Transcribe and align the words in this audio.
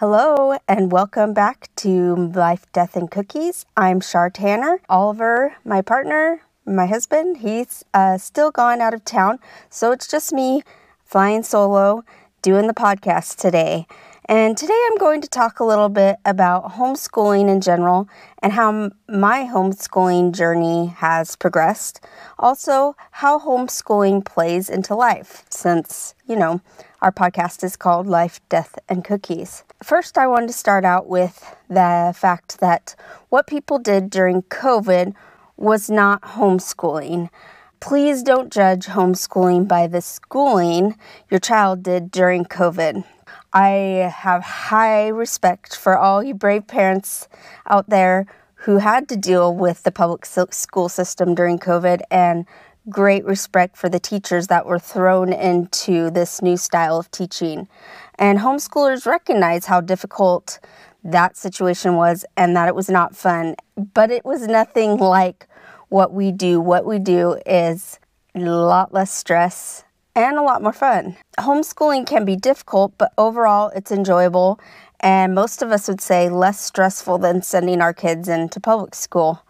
Hello, 0.00 0.56
and 0.68 0.92
welcome 0.92 1.34
back 1.34 1.70
to 1.74 2.14
Life, 2.14 2.70
Death, 2.72 2.94
and 2.94 3.10
Cookies. 3.10 3.66
I'm 3.76 4.00
Char 4.00 4.30
Tanner. 4.30 4.80
Oliver, 4.88 5.56
my 5.64 5.82
partner, 5.82 6.42
my 6.64 6.86
husband, 6.86 7.38
he's 7.38 7.84
uh, 7.92 8.16
still 8.16 8.52
gone 8.52 8.80
out 8.80 8.94
of 8.94 9.04
town, 9.04 9.40
so 9.68 9.90
it's 9.90 10.06
just 10.06 10.32
me 10.32 10.62
flying 11.04 11.42
solo 11.42 12.04
doing 12.42 12.68
the 12.68 12.74
podcast 12.74 13.38
today. 13.38 13.88
And 14.26 14.56
today 14.56 14.80
I'm 14.86 14.98
going 14.98 15.20
to 15.20 15.28
talk 15.28 15.58
a 15.58 15.64
little 15.64 15.88
bit 15.88 16.18
about 16.24 16.74
homeschooling 16.74 17.48
in 17.48 17.60
general 17.60 18.08
and 18.40 18.52
how 18.52 18.90
my 19.08 19.48
homeschooling 19.52 20.30
journey 20.30 20.94
has 20.98 21.34
progressed. 21.34 22.00
Also, 22.38 22.94
how 23.10 23.40
homeschooling 23.40 24.24
plays 24.24 24.70
into 24.70 24.94
life, 24.94 25.44
since, 25.50 26.14
you 26.24 26.36
know, 26.36 26.60
our 27.02 27.10
podcast 27.10 27.64
is 27.64 27.74
called 27.74 28.06
Life, 28.06 28.40
Death, 28.48 28.78
and 28.88 29.04
Cookies. 29.04 29.64
First, 29.82 30.18
I 30.18 30.26
wanted 30.26 30.48
to 30.48 30.54
start 30.54 30.84
out 30.84 31.06
with 31.06 31.54
the 31.68 32.12
fact 32.16 32.58
that 32.58 32.96
what 33.28 33.46
people 33.46 33.78
did 33.78 34.10
during 34.10 34.42
COVID 34.42 35.14
was 35.56 35.88
not 35.88 36.20
homeschooling. 36.22 37.30
Please 37.78 38.24
don't 38.24 38.52
judge 38.52 38.86
homeschooling 38.86 39.68
by 39.68 39.86
the 39.86 40.00
schooling 40.00 40.98
your 41.30 41.38
child 41.38 41.84
did 41.84 42.10
during 42.10 42.44
COVID. 42.44 43.04
I 43.52 44.12
have 44.12 44.42
high 44.42 45.06
respect 45.06 45.76
for 45.76 45.96
all 45.96 46.24
you 46.24 46.34
brave 46.34 46.66
parents 46.66 47.28
out 47.68 47.88
there 47.88 48.26
who 48.62 48.78
had 48.78 49.08
to 49.10 49.16
deal 49.16 49.54
with 49.54 49.84
the 49.84 49.92
public 49.92 50.26
school 50.26 50.88
system 50.88 51.36
during 51.36 51.60
COVID 51.60 52.00
and 52.10 52.46
great 52.90 53.24
respect 53.24 53.76
for 53.76 53.88
the 53.88 54.00
teachers 54.00 54.46
that 54.48 54.66
were 54.66 54.78
thrown 54.78 55.32
into 55.32 56.10
this 56.10 56.42
new 56.42 56.56
style 56.56 56.98
of 56.98 57.10
teaching. 57.10 57.68
And 58.16 58.38
homeschoolers 58.38 59.06
recognize 59.06 59.66
how 59.66 59.80
difficult 59.80 60.58
that 61.04 61.36
situation 61.36 61.94
was 61.94 62.24
and 62.36 62.56
that 62.56 62.68
it 62.68 62.74
was 62.74 62.88
not 62.88 63.16
fun, 63.16 63.56
but 63.76 64.10
it 64.10 64.24
was 64.24 64.46
nothing 64.46 64.96
like 64.96 65.46
what 65.88 66.12
we 66.12 66.32
do. 66.32 66.60
What 66.60 66.84
we 66.84 66.98
do 66.98 67.38
is 67.46 67.98
a 68.34 68.40
lot 68.40 68.92
less 68.92 69.12
stress 69.12 69.84
and 70.14 70.36
a 70.36 70.42
lot 70.42 70.62
more 70.62 70.72
fun. 70.72 71.16
Homeschooling 71.38 72.06
can 72.06 72.24
be 72.24 72.36
difficult, 72.36 72.92
but 72.98 73.12
overall 73.16 73.70
it's 73.74 73.92
enjoyable, 73.92 74.58
and 75.00 75.34
most 75.34 75.62
of 75.62 75.70
us 75.70 75.86
would 75.86 76.00
say 76.00 76.28
less 76.28 76.60
stressful 76.60 77.18
than 77.18 77.42
sending 77.42 77.80
our 77.80 77.94
kids 77.94 78.28
into 78.28 78.58
public 78.58 78.94
school. 78.94 79.42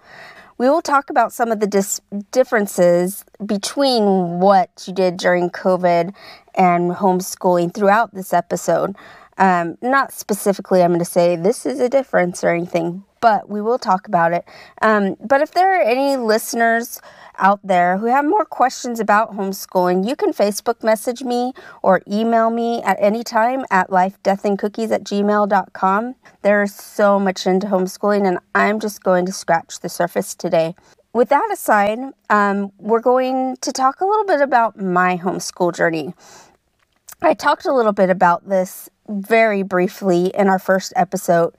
We 0.59 0.69
will 0.69 0.83
talk 0.83 1.09
about 1.09 1.33
some 1.33 1.53
of 1.53 1.61
the 1.61 1.69
dis- 1.69 2.01
differences 2.33 3.25
between 3.47 4.41
what 4.41 4.85
you 4.87 4.93
did 4.93 5.17
during 5.17 5.51
COVID 5.51 6.13
and 6.57 6.91
homeschooling 6.91 7.73
throughout 7.73 8.13
this 8.13 8.33
episode. 8.33 8.97
Um, 9.39 9.79
not 9.81 10.13
specifically, 10.13 10.83
I'm 10.83 10.91
going 10.91 10.99
to 10.99 11.05
say 11.05 11.37
this 11.37 11.65
is 11.65 11.79
a 11.79 11.89
difference 11.89 12.43
or 12.43 12.49
anything, 12.49 13.05
but 13.21 13.49
we 13.49 13.61
will 13.61 13.79
talk 13.79 14.07
about 14.07 14.33
it. 14.33 14.45
Um, 14.83 15.17
but 15.21 15.41
if 15.41 15.53
there 15.53 15.79
are 15.79 15.83
any 15.83 16.17
listeners 16.17 17.01
out 17.39 17.61
there 17.63 17.99
who 17.99 18.07
have 18.07 18.25
more 18.25 18.45
questions 18.45 19.01
about 19.01 19.37
homeschooling, 19.37 20.07
you 20.07 20.17
can 20.17 20.33
Facebook 20.33 20.83
message 20.83 21.23
me 21.23 21.53
or 21.83 22.03
email 22.11 22.51
me 22.51 22.83
at 22.83 22.97
any 23.01 23.23
time 23.23 23.65
at 23.71 23.91
lifedeathandcookies 23.91 24.91
at 24.91 25.05
gmail.com. 25.05 26.15
There's 26.43 26.75
so 26.75 27.19
much 27.19 27.47
into 27.47 27.67
homeschooling, 27.67 28.27
and 28.27 28.39
I'm 28.55 28.81
just 28.81 29.03
going 29.03 29.27
to 29.27 29.33
scratch 29.33 29.81
the 29.81 29.89
surface 29.89 30.35
today. 30.35 30.75
With 31.13 31.31
that 31.31 31.49
aside, 31.53 31.99
um, 32.29 32.71
we're 32.79 33.01
going 33.01 33.57
to 33.63 33.73
talk 33.73 34.01
a 34.01 34.05
little 34.05 34.27
bit 34.27 34.41
about 34.41 34.79
my 34.79 35.17
homeschool 35.17 35.75
journey. 35.75 36.15
I 37.21 37.35
talked 37.35 37.65
a 37.67 37.75
little 37.75 37.93
bit 37.93 38.11
about 38.11 38.49
this 38.49 38.89
very 39.09 39.63
briefly 39.63 40.27
in 40.35 40.49
our 40.49 40.59
first 40.59 40.93
episode 40.95 41.55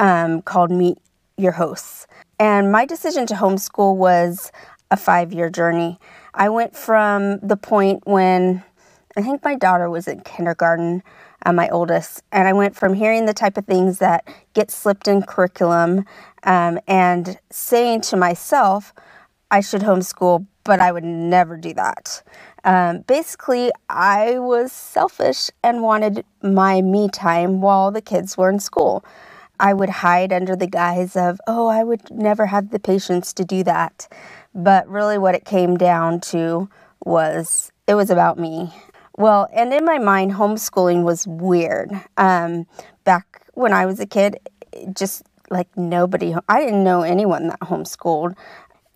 um, 0.00 0.42
called 0.42 0.72
Meet 0.72 0.98
Your 1.36 1.52
Hosts. 1.52 2.08
And 2.40 2.72
my 2.72 2.86
decision 2.86 3.26
to 3.26 3.34
homeschool 3.34 3.96
was 3.96 4.50
a 4.90 4.96
five 4.96 5.32
year 5.32 5.48
journey. 5.48 6.00
I 6.34 6.48
went 6.48 6.74
from 6.74 7.38
the 7.40 7.56
point 7.56 8.02
when 8.06 8.64
I 9.16 9.22
think 9.22 9.44
my 9.44 9.54
daughter 9.54 9.90
was 9.90 10.08
in 10.08 10.20
kindergarten, 10.20 11.02
uh, 11.44 11.52
my 11.52 11.68
oldest, 11.68 12.22
and 12.32 12.48
I 12.48 12.52
went 12.52 12.76
from 12.76 12.94
hearing 12.94 13.26
the 13.26 13.34
type 13.34 13.56
of 13.58 13.66
things 13.66 13.98
that 13.98 14.26
get 14.54 14.70
slipped 14.70 15.06
in 15.06 15.22
curriculum 15.22 16.06
um, 16.44 16.78
and 16.86 17.38
saying 17.50 18.00
to 18.02 18.16
myself, 18.16 18.94
I 19.50 19.60
should 19.60 19.82
homeschool, 19.82 20.46
but 20.64 20.80
I 20.80 20.92
would 20.92 21.04
never 21.04 21.56
do 21.56 21.74
that. 21.74 22.22
Um, 22.64 23.00
basically, 23.00 23.70
I 23.88 24.38
was 24.38 24.72
selfish 24.72 25.50
and 25.62 25.82
wanted 25.82 26.24
my 26.42 26.80
me 26.80 27.08
time 27.08 27.60
while 27.60 27.90
the 27.90 28.02
kids 28.02 28.38
were 28.38 28.48
in 28.48 28.60
school. 28.60 29.04
I 29.60 29.74
would 29.74 29.90
hide 29.90 30.32
under 30.32 30.56
the 30.56 30.66
guise 30.66 31.14
of, 31.14 31.38
oh, 31.46 31.66
I 31.66 31.84
would 31.84 32.10
never 32.10 32.46
have 32.46 32.70
the 32.70 32.80
patience 32.80 33.32
to 33.34 33.44
do 33.44 33.62
that. 33.64 34.08
But 34.54 34.88
really, 34.88 35.18
what 35.18 35.34
it 35.34 35.44
came 35.44 35.76
down 35.76 36.20
to 36.32 36.68
was 37.04 37.70
it 37.86 37.94
was 37.94 38.10
about 38.10 38.38
me. 38.38 38.72
Well, 39.16 39.48
and 39.52 39.72
in 39.74 39.84
my 39.84 39.98
mind, 39.98 40.32
homeschooling 40.32 41.04
was 41.04 41.26
weird. 41.26 41.90
Um, 42.16 42.66
back 43.04 43.42
when 43.54 43.72
I 43.72 43.84
was 43.84 44.00
a 44.00 44.06
kid, 44.06 44.38
just 44.94 45.22
like 45.50 45.68
nobody, 45.76 46.34
I 46.48 46.60
didn't 46.60 46.84
know 46.84 47.02
anyone 47.02 47.48
that 47.48 47.60
homeschooled. 47.60 48.36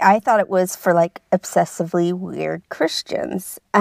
I 0.01 0.19
thought 0.19 0.41
it 0.41 0.49
was 0.49 0.75
for 0.77 0.95
like 0.95 1.21
obsessively 1.31 2.13
weird 2.13 2.63
Christians. 2.71 3.59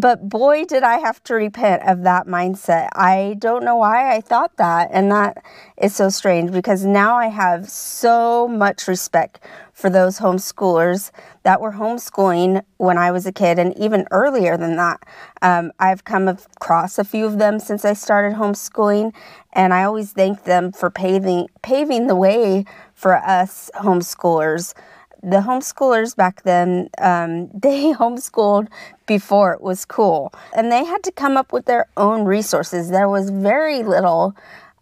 but 0.00 0.28
boy, 0.28 0.64
did 0.64 0.82
I 0.84 0.98
have 0.98 1.22
to 1.24 1.34
repent 1.34 1.82
of 1.82 2.02
that 2.04 2.26
mindset. 2.26 2.88
I 2.94 3.34
don't 3.38 3.64
know 3.64 3.76
why 3.76 4.14
I 4.14 4.20
thought 4.20 4.56
that. 4.56 4.90
And 4.92 5.10
that 5.10 5.42
is 5.76 5.94
so 5.94 6.08
strange 6.08 6.52
because 6.52 6.84
now 6.84 7.16
I 7.16 7.26
have 7.26 7.68
so 7.68 8.46
much 8.46 8.86
respect 8.86 9.40
for 9.72 9.90
those 9.90 10.18
homeschoolers 10.18 11.10
that 11.42 11.60
were 11.60 11.72
homeschooling 11.72 12.62
when 12.76 12.98
I 12.98 13.10
was 13.10 13.26
a 13.26 13.32
kid 13.32 13.58
and 13.58 13.76
even 13.78 14.06
earlier 14.10 14.56
than 14.56 14.76
that. 14.76 15.02
Um, 15.42 15.72
I've 15.78 16.04
come 16.04 16.28
across 16.28 16.98
a 16.98 17.04
few 17.04 17.26
of 17.26 17.38
them 17.38 17.58
since 17.58 17.84
I 17.84 17.92
started 17.92 18.36
homeschooling, 18.36 19.14
and 19.52 19.72
I 19.72 19.84
always 19.84 20.12
thank 20.12 20.44
them 20.44 20.72
for 20.72 20.90
paving, 20.90 21.48
paving 21.62 22.06
the 22.06 22.16
way 22.16 22.64
for 22.94 23.14
us 23.14 23.70
homeschoolers 23.76 24.74
the 25.22 25.38
homeschoolers 25.38 26.14
back 26.14 26.42
then, 26.42 26.88
um, 26.98 27.48
they 27.54 27.92
homeschooled 27.92 28.68
before 29.06 29.52
it 29.52 29.60
was 29.60 29.84
cool. 29.84 30.32
And 30.54 30.70
they 30.70 30.84
had 30.84 31.02
to 31.04 31.12
come 31.12 31.36
up 31.36 31.52
with 31.52 31.66
their 31.66 31.86
own 31.96 32.24
resources. 32.24 32.90
There 32.90 33.08
was 33.08 33.30
very 33.30 33.82
little 33.82 34.36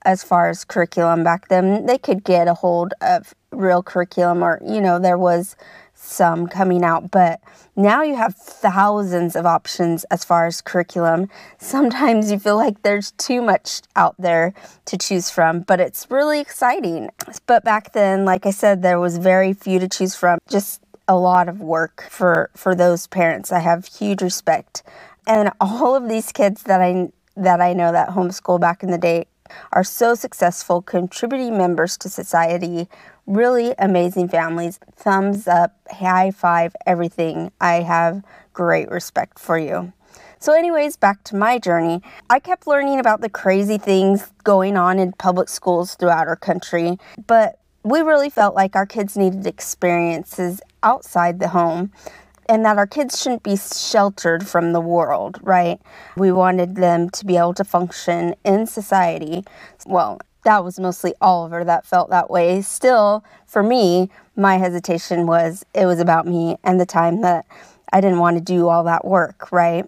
as 0.05 0.23
far 0.23 0.49
as 0.49 0.65
curriculum 0.65 1.25
back 1.25 1.49
then. 1.49 1.87
They 1.87 1.99
could 1.99 2.25
get 2.25 2.49
a 2.49 2.55
hold 2.55 2.95
of 3.01 3.35
real 3.51 3.83
curriculum, 3.83 4.43
or, 4.43 4.61
you 4.65 4.81
know, 4.81 4.99
there 4.99 5.19
was 5.19 5.57
some 6.07 6.47
coming 6.47 6.85
out, 6.85 7.11
but 7.11 7.41
now 7.75 8.03
you 8.03 8.17
have 8.17 8.35
thousands 8.35 9.37
of 9.37 9.45
options 9.45 10.05
as 10.05 10.25
far 10.25 10.47
as 10.47 10.61
curriculum. 10.61 11.29
Sometimes 11.59 12.31
you 12.31 12.39
feel 12.39 12.57
like 12.57 12.83
there's 12.83 13.13
too 13.13 13.43
much 13.43 13.83
out 13.97 14.15
there 14.19 14.55
to 14.87 14.97
choose 14.97 15.31
from, 15.31 15.61
but 15.61 15.81
it's 15.81 16.11
really 16.11 16.41
exciting. 16.41 17.11
But 17.47 17.65
back 17.65 17.93
then, 17.93 18.25
like 18.25 18.47
I 18.47 18.51
said, 18.51 18.83
there 18.83 19.01
was 19.01 19.19
very 19.19 19.53
few 19.53 19.79
to 19.79 19.89
choose 19.89 20.15
from. 20.15 20.39
Just 20.49 20.81
a 21.09 21.17
lot 21.17 21.49
of 21.49 21.61
work 21.61 22.07
for 22.11 22.51
for 22.55 22.75
those 22.75 23.07
parents. 23.07 23.53
I 23.53 23.61
have 23.61 23.87
huge 23.87 24.23
respect. 24.23 24.83
And 25.27 25.51
all 25.61 25.95
of 25.95 26.09
these 26.09 26.33
kids 26.33 26.63
that 26.65 26.81
I 26.81 27.11
that 27.37 27.61
I 27.61 27.73
know 27.73 27.93
that 27.93 28.11
homeschool 28.11 28.61
back 28.61 28.83
in 28.83 28.91
the 28.91 28.99
day 28.99 29.27
are 29.73 29.85
so 29.85 30.15
successful, 30.15 30.83
contributing 30.83 31.57
members 31.57 31.97
to 31.99 32.09
society, 32.09 32.89
really 33.27 33.75
amazing 33.79 34.29
families. 34.29 34.79
Thumbs 34.97 35.47
up, 35.47 35.77
high 35.91 36.31
five, 36.31 36.75
everything. 36.87 37.53
I 37.61 37.83
have 37.83 38.23
great 38.53 38.91
respect 38.91 39.39
for 39.39 39.59
you. 39.59 39.93
So, 40.39 40.53
anyways, 40.53 40.97
back 40.97 41.25
to 41.25 41.37
my 41.37 41.59
journey. 41.59 42.03
I 42.31 42.39
kept 42.39 42.67
learning 42.67 43.01
about 43.01 43.21
the 43.21 43.29
crazy 43.29 43.79
things 43.79 44.31
going 44.45 44.77
on 44.77 44.99
in 44.99 45.13
public 45.13 45.49
schools 45.49 45.95
throughout 45.95 46.29
our 46.29 46.37
country, 46.37 46.99
but 47.27 47.59
we 47.83 48.01
really 48.01 48.31
felt 48.31 48.55
like 48.55 48.77
our 48.77 48.87
kids 48.87 49.17
needed 49.17 49.47
experiences 49.47 50.61
outside 50.83 51.41
the 51.41 51.49
home 51.49 51.93
and 52.49 52.65
that 52.65 52.79
our 52.79 52.87
kids 52.87 53.21
shouldn't 53.21 53.43
be 53.43 53.57
sheltered 53.57 54.47
from 54.47 54.73
the 54.73 54.81
world, 54.81 55.39
right? 55.43 55.81
We 56.17 56.33
wanted 56.33 56.77
them 56.77 57.11
to 57.11 57.25
be 57.25 57.37
able 57.37 57.55
to 57.55 57.65
function 57.65 58.35
in 58.45 58.67
society. 58.67 59.45
Well, 59.85 60.21
that 60.47 60.63
was 60.63 60.79
mostly 60.79 61.13
Oliver 61.21 61.65
that 61.65 61.85
felt 61.85 62.09
that 62.11 62.31
way. 62.31 62.63
Still, 62.63 63.25
for 63.47 63.65
me, 63.65 64.09
my 64.37 64.59
hesitation 64.59 65.27
was 65.27 65.67
it 65.75 65.87
was 65.87 65.99
about 65.99 66.25
me 66.25 66.57
and 66.63 66.81
the 66.81 66.87
time 66.87 67.21
that 67.23 67.45
I 67.93 68.01
didn't 68.01 68.21
want 68.21 68.37
to 68.37 68.43
do 68.43 68.69
all 68.69 68.85
that 68.85 69.05
work, 69.05 69.51
right? 69.51 69.87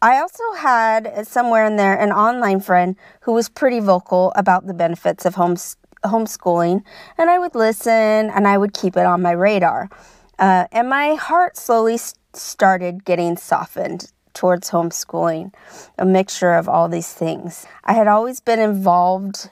I 0.00 0.18
also 0.20 0.42
had 0.56 1.26
somewhere 1.26 1.66
in 1.66 1.76
there 1.76 1.94
an 1.98 2.12
online 2.12 2.60
friend 2.60 2.96
who 3.20 3.32
was 3.32 3.50
pretty 3.50 3.80
vocal 3.80 4.32
about 4.36 4.66
the 4.66 4.72
benefits 4.72 5.26
of 5.26 5.34
homes- 5.34 5.76
homeschooling, 6.02 6.82
and 7.18 7.28
I 7.28 7.38
would 7.38 7.54
listen 7.54 7.92
and 7.92 8.48
I 8.48 8.56
would 8.56 8.72
keep 8.72 8.96
it 8.96 9.04
on 9.04 9.20
my 9.20 9.32
radar. 9.32 9.90
Uh, 10.38 10.64
and 10.72 10.88
my 10.88 11.14
heart 11.14 11.58
slowly 11.58 11.98
started 12.32 13.04
getting 13.04 13.36
softened 13.36 14.12
towards 14.32 14.70
homeschooling, 14.70 15.52
a 15.98 16.04
mixture 16.04 16.54
of 16.54 16.68
all 16.68 16.88
these 16.88 17.12
things. 17.12 17.66
I 17.84 17.92
had 17.92 18.08
always 18.08 18.40
been 18.40 18.58
involved 18.58 19.50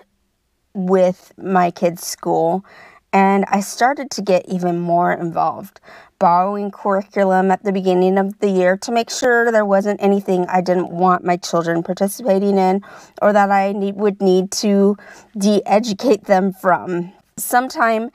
with 0.74 1.32
my 1.36 1.70
kids' 1.70 2.06
school, 2.06 2.64
and 3.12 3.44
I 3.48 3.60
started 3.60 4.10
to 4.12 4.22
get 4.22 4.48
even 4.48 4.78
more 4.80 5.12
involved, 5.12 5.80
borrowing 6.18 6.70
curriculum 6.70 7.50
at 7.50 7.62
the 7.62 7.72
beginning 7.72 8.16
of 8.16 8.38
the 8.38 8.48
year 8.48 8.76
to 8.78 8.92
make 8.92 9.10
sure 9.10 9.50
there 9.52 9.66
wasn't 9.66 10.02
anything 10.02 10.46
I 10.46 10.60
didn't 10.60 10.90
want 10.90 11.24
my 11.24 11.36
children 11.36 11.82
participating 11.82 12.56
in 12.56 12.82
or 13.20 13.32
that 13.32 13.50
I 13.50 13.72
need, 13.72 13.96
would 13.96 14.22
need 14.22 14.50
to 14.52 14.96
de 15.36 15.60
educate 15.66 16.24
them 16.24 16.52
from. 16.52 17.12
Sometime 17.36 18.10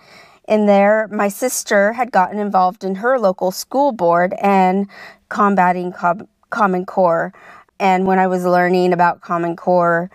in 0.48 0.66
there, 0.66 1.08
my 1.12 1.28
sister 1.28 1.94
had 1.94 2.12
gotten 2.12 2.40
involved 2.40 2.84
in 2.84 2.96
her 2.96 3.20
local 3.20 3.52
school 3.52 3.92
board 3.92 4.34
and 4.42 4.88
combating 5.30 5.92
com- 5.92 6.28
Common 6.50 6.86
Core. 6.86 7.34
And 7.80 8.08
when 8.08 8.18
I 8.18 8.28
was 8.28 8.46
learning 8.46 8.94
about 8.94 9.22
Common 9.22 9.56
Core, 9.56 10.10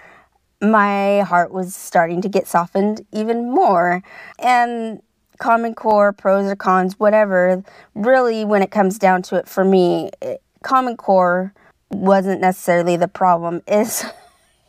my 0.63 1.21
heart 1.23 1.53
was 1.53 1.75
starting 1.75 2.23
to 2.23 2.29
get 2.29 2.47
softened 2.47 3.05
even 3.13 3.51
more. 3.51 4.03
And 4.39 5.03
Common 5.39 5.75
Core, 5.75 6.13
pros 6.13 6.51
or 6.51 6.57
cons, 6.57 6.99
whatever, 6.99 7.65
really, 7.95 8.45
when 8.45 8.63
it 8.63 8.71
comes 8.71 8.99
down 8.99 9.23
to 9.23 9.37
it 9.37 9.49
for 9.49 9.65
me, 9.65 10.11
it, 10.23 10.41
Common 10.63 10.97
Core 10.97 11.53
wasn't 11.91 12.41
necessarily 12.41 12.97
the 12.97 13.09
problem. 13.09 13.61
Is 13.67 14.05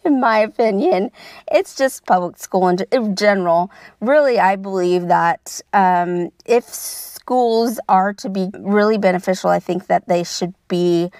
in 0.05 0.19
my 0.19 0.39
opinion. 0.39 1.11
It's 1.51 1.75
just 1.75 2.05
public 2.05 2.37
school 2.37 2.67
in, 2.67 2.79
in 2.91 3.15
general. 3.15 3.71
Really, 4.01 4.39
I 4.39 4.55
believe 4.55 5.07
that 5.07 5.61
um, 5.73 6.29
if 6.45 6.65
schools 6.65 7.79
are 7.87 8.13
to 8.15 8.29
be 8.29 8.49
really 8.59 8.97
beneficial, 8.97 9.49
I 9.49 9.59
think 9.59 9.87
that 9.87 10.07
they 10.07 10.23
should 10.23 10.53
be 10.67 11.11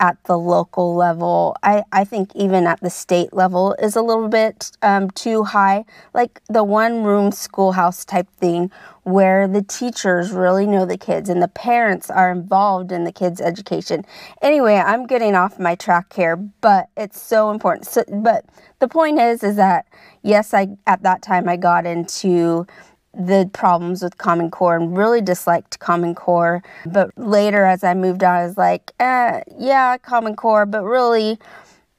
at 0.00 0.22
the 0.24 0.38
local 0.38 0.94
level. 0.94 1.56
I, 1.62 1.82
I 1.92 2.04
think 2.04 2.34
even 2.34 2.66
at 2.66 2.80
the 2.80 2.90
state 2.90 3.32
level 3.32 3.74
is 3.80 3.96
a 3.96 4.02
little 4.02 4.28
bit 4.28 4.70
um, 4.82 5.10
too 5.10 5.44
high. 5.44 5.84
Like 6.14 6.40
the 6.48 6.64
one 6.64 7.02
room 7.02 7.32
schoolhouse 7.32 8.04
type 8.04 8.28
thing 8.38 8.70
where 9.02 9.48
the 9.48 9.62
teachers 9.62 10.30
really 10.30 10.66
know 10.66 10.84
the 10.84 10.98
kids 10.98 11.28
and 11.28 11.42
the 11.42 11.48
parents 11.48 12.10
are 12.10 12.30
involved 12.30 12.92
in 12.92 13.04
the 13.04 13.12
kids' 13.12 13.40
education. 13.40 14.04
Anyway, 14.42 14.74
I'm 14.74 15.06
getting 15.06 15.34
off 15.34 15.58
my 15.58 15.74
track 15.74 16.12
here, 16.12 16.36
but 16.36 16.88
it's 16.96 17.20
so 17.20 17.50
important. 17.50 17.86
So, 17.86 18.04
but 18.08 18.44
the 18.78 18.88
point 18.88 19.18
is, 19.18 19.42
is 19.42 19.56
that 19.56 19.86
yes, 20.22 20.52
I 20.54 20.68
at 20.86 21.02
that 21.02 21.22
time 21.22 21.48
I 21.48 21.56
got 21.56 21.86
into 21.86 22.66
the 23.14 23.50
problems 23.52 24.02
with 24.02 24.18
Common 24.18 24.50
Core 24.50 24.76
and 24.76 24.96
really 24.96 25.20
disliked 25.20 25.78
Common 25.78 26.14
Core. 26.14 26.62
But 26.86 27.10
later, 27.16 27.64
as 27.64 27.82
I 27.82 27.94
moved 27.94 28.22
on, 28.22 28.34
I 28.36 28.46
was 28.46 28.56
like, 28.56 28.92
eh, 29.00 29.42
yeah, 29.58 29.96
Common 29.98 30.36
Core, 30.36 30.66
but 30.66 30.84
really 30.84 31.38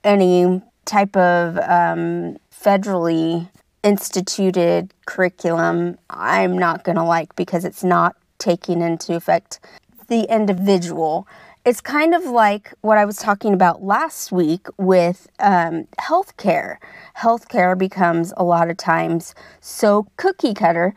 any 0.03 0.61
type 0.85 1.15
of 1.15 1.57
um, 1.57 2.37
federally 2.51 3.49
instituted 3.83 4.93
curriculum, 5.05 5.97
I'm 6.09 6.57
not 6.57 6.83
going 6.83 6.97
to 6.97 7.03
like 7.03 7.35
because 7.35 7.65
it's 7.65 7.83
not 7.83 8.15
taking 8.37 8.81
into 8.81 9.15
effect 9.15 9.59
the 10.07 10.23
individual 10.33 11.27
it's 11.69 11.81
kind 11.81 12.15
of 12.15 12.25
like 12.25 12.73
what 12.81 12.97
I 12.97 13.05
was 13.05 13.17
talking 13.17 13.53
about 13.53 13.83
last 13.83 14.31
week 14.31 14.65
with 14.79 15.29
um, 15.39 15.87
healthcare. 16.01 16.77
Healthcare 17.15 17.77
becomes 17.77 18.33
a 18.37 18.43
lot 18.43 18.71
of 18.71 18.77
times 18.77 19.35
so 19.61 20.07
cookie 20.17 20.55
cutter. 20.55 20.95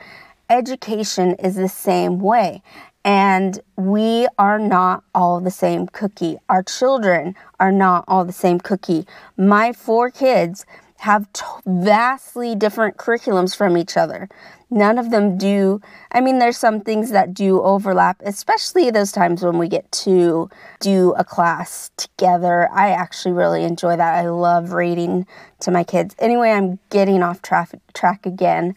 Education 0.49 1.35
is 1.35 1.57
the 1.57 1.69
same 1.69 2.21
way. 2.21 2.63
And 3.05 3.61
we 3.77 4.27
are 4.39 4.59
not 4.59 5.05
all 5.15 5.41
the 5.41 5.51
same 5.51 5.89
cookie. 5.89 6.39
Our 6.49 6.63
children 6.63 7.35
are 7.61 7.73
not 7.73 8.07
all 8.09 8.25
the 8.25 8.33
same 8.33 8.59
cookie. 8.59 9.07
My 9.37 9.75
four 9.75 10.11
kids 10.11 10.65
have 11.03 11.33
t- 11.33 11.45
vastly 11.67 12.55
different 12.55 12.97
curriculums 12.97 13.57
from 13.57 13.77
each 13.77 13.97
other. 13.97 14.29
None 14.71 14.99
of 14.99 15.11
them 15.11 15.37
do. 15.37 15.81
I 16.13 16.21
mean, 16.21 16.39
there's 16.39 16.57
some 16.57 16.81
things 16.81 17.11
that 17.11 17.35
do 17.35 17.61
overlap, 17.61 18.23
especially 18.25 18.89
those 18.91 19.11
times 19.11 19.43
when 19.43 19.59
we 19.59 19.67
get 19.67 19.91
to 19.93 20.49
do 20.79 21.13
a 21.19 21.25
class 21.25 21.91
together. 21.97 22.69
I 22.73 22.91
actually 22.91 23.33
really 23.33 23.65
enjoy 23.65 23.97
that. 23.97 24.15
I 24.15 24.29
love 24.29 24.73
reading 24.73 25.27
to 25.61 25.73
my 25.73 25.83
kids. 25.83 26.15
Anyway, 26.21 26.51
I'm 26.51 26.79
getting 26.89 27.25
off 27.25 27.43
track 27.43 28.25
again. 28.25 28.77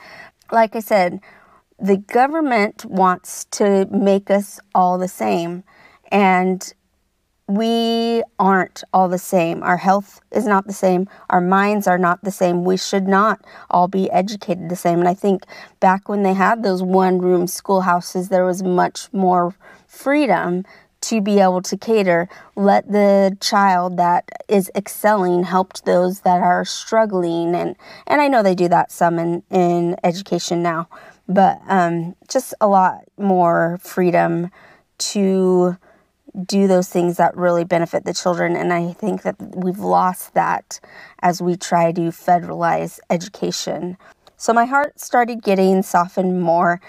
Like 0.51 0.75
I 0.75 0.79
said, 0.79 1.21
the 1.79 1.97
government 1.97 2.85
wants 2.85 3.45
to 3.51 3.85
make 3.91 4.31
us 4.31 4.59
all 4.73 4.97
the 4.97 5.07
same. 5.07 5.63
And 6.11 6.73
we 7.47 8.23
aren't 8.39 8.83
all 8.91 9.07
the 9.07 9.19
same. 9.19 9.61
Our 9.61 9.77
health 9.77 10.19
is 10.31 10.45
not 10.45 10.65
the 10.65 10.73
same. 10.73 11.07
Our 11.29 11.41
minds 11.41 11.85
are 11.85 11.97
not 11.97 12.23
the 12.23 12.31
same. 12.31 12.63
We 12.63 12.77
should 12.77 13.07
not 13.07 13.39
all 13.69 13.87
be 13.87 14.09
educated 14.09 14.69
the 14.69 14.75
same. 14.75 14.99
And 14.99 15.07
I 15.07 15.13
think 15.13 15.45
back 15.79 16.09
when 16.09 16.23
they 16.23 16.33
had 16.33 16.63
those 16.63 16.81
one 16.81 17.19
room 17.19 17.45
schoolhouses, 17.45 18.29
there 18.29 18.45
was 18.45 18.63
much 18.63 19.13
more 19.13 19.55
freedom 19.87 20.63
to 21.01 21.21
be 21.21 21.39
able 21.39 21.61
to 21.61 21.77
cater. 21.77 22.27
Let 22.55 22.91
the 22.91 23.37
child 23.39 23.97
that 23.97 24.27
is 24.47 24.71
excelling 24.75 25.43
help 25.43 25.73
those 25.83 26.21
that 26.21 26.41
are 26.41 26.65
struggling. 26.65 27.53
And, 27.53 27.75
and 28.07 28.21
I 28.21 28.27
know 28.27 28.41
they 28.41 28.55
do 28.55 28.67
that 28.69 28.91
some 28.91 29.19
in, 29.19 29.43
in 29.51 29.97
education 30.03 30.63
now, 30.63 30.89
but 31.27 31.59
um, 31.67 32.15
just 32.27 32.55
a 32.59 32.67
lot 32.67 33.03
more 33.19 33.77
freedom 33.83 34.49
to 34.97 35.77
do 36.43 36.67
those 36.67 36.89
things 36.89 37.17
that 37.17 37.35
really 37.35 37.63
benefit 37.63 38.03
the 38.03 38.13
children. 38.13 38.55
And 38.55 38.73
I 38.73 38.93
think 38.93 39.21
that 39.23 39.35
we've 39.55 39.79
lost 39.79 40.33
that 40.33 40.79
as 41.21 41.41
we 41.41 41.55
try 41.55 41.91
to 41.93 42.01
federalize 42.11 42.99
education. 43.09 43.97
So 44.37 44.53
my 44.53 44.65
heart 44.65 44.99
started 44.99 45.43
getting 45.43 45.81
softened 45.81 46.41
more 46.41 46.81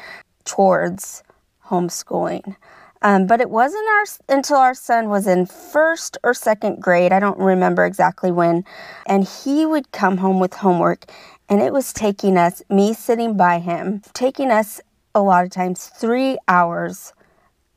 towards 0.44 1.22
homeschooling. 1.66 2.56
Um, 3.02 3.26
but 3.26 3.40
it 3.40 3.50
wasn't 3.50 3.86
our, 3.88 4.36
until 4.36 4.56
our 4.56 4.74
son 4.74 5.08
was 5.08 5.26
in 5.26 5.46
first 5.46 6.16
or 6.24 6.34
second 6.34 6.80
grade, 6.80 7.12
I 7.12 7.20
don't 7.20 7.38
remember 7.38 7.84
exactly 7.84 8.32
when, 8.32 8.64
and 9.06 9.24
he 9.24 9.66
would 9.66 9.92
come 9.92 10.16
home 10.16 10.40
with 10.40 10.54
homework, 10.54 11.04
and 11.48 11.60
it 11.60 11.72
was 11.72 11.92
taking 11.92 12.36
us, 12.36 12.62
me 12.70 12.94
sitting 12.94 13.36
by 13.36 13.58
him, 13.58 14.02
taking 14.14 14.50
us 14.50 14.80
a 15.14 15.20
lot 15.20 15.44
of 15.44 15.50
times 15.50 15.86
three 15.86 16.38
hours 16.48 17.12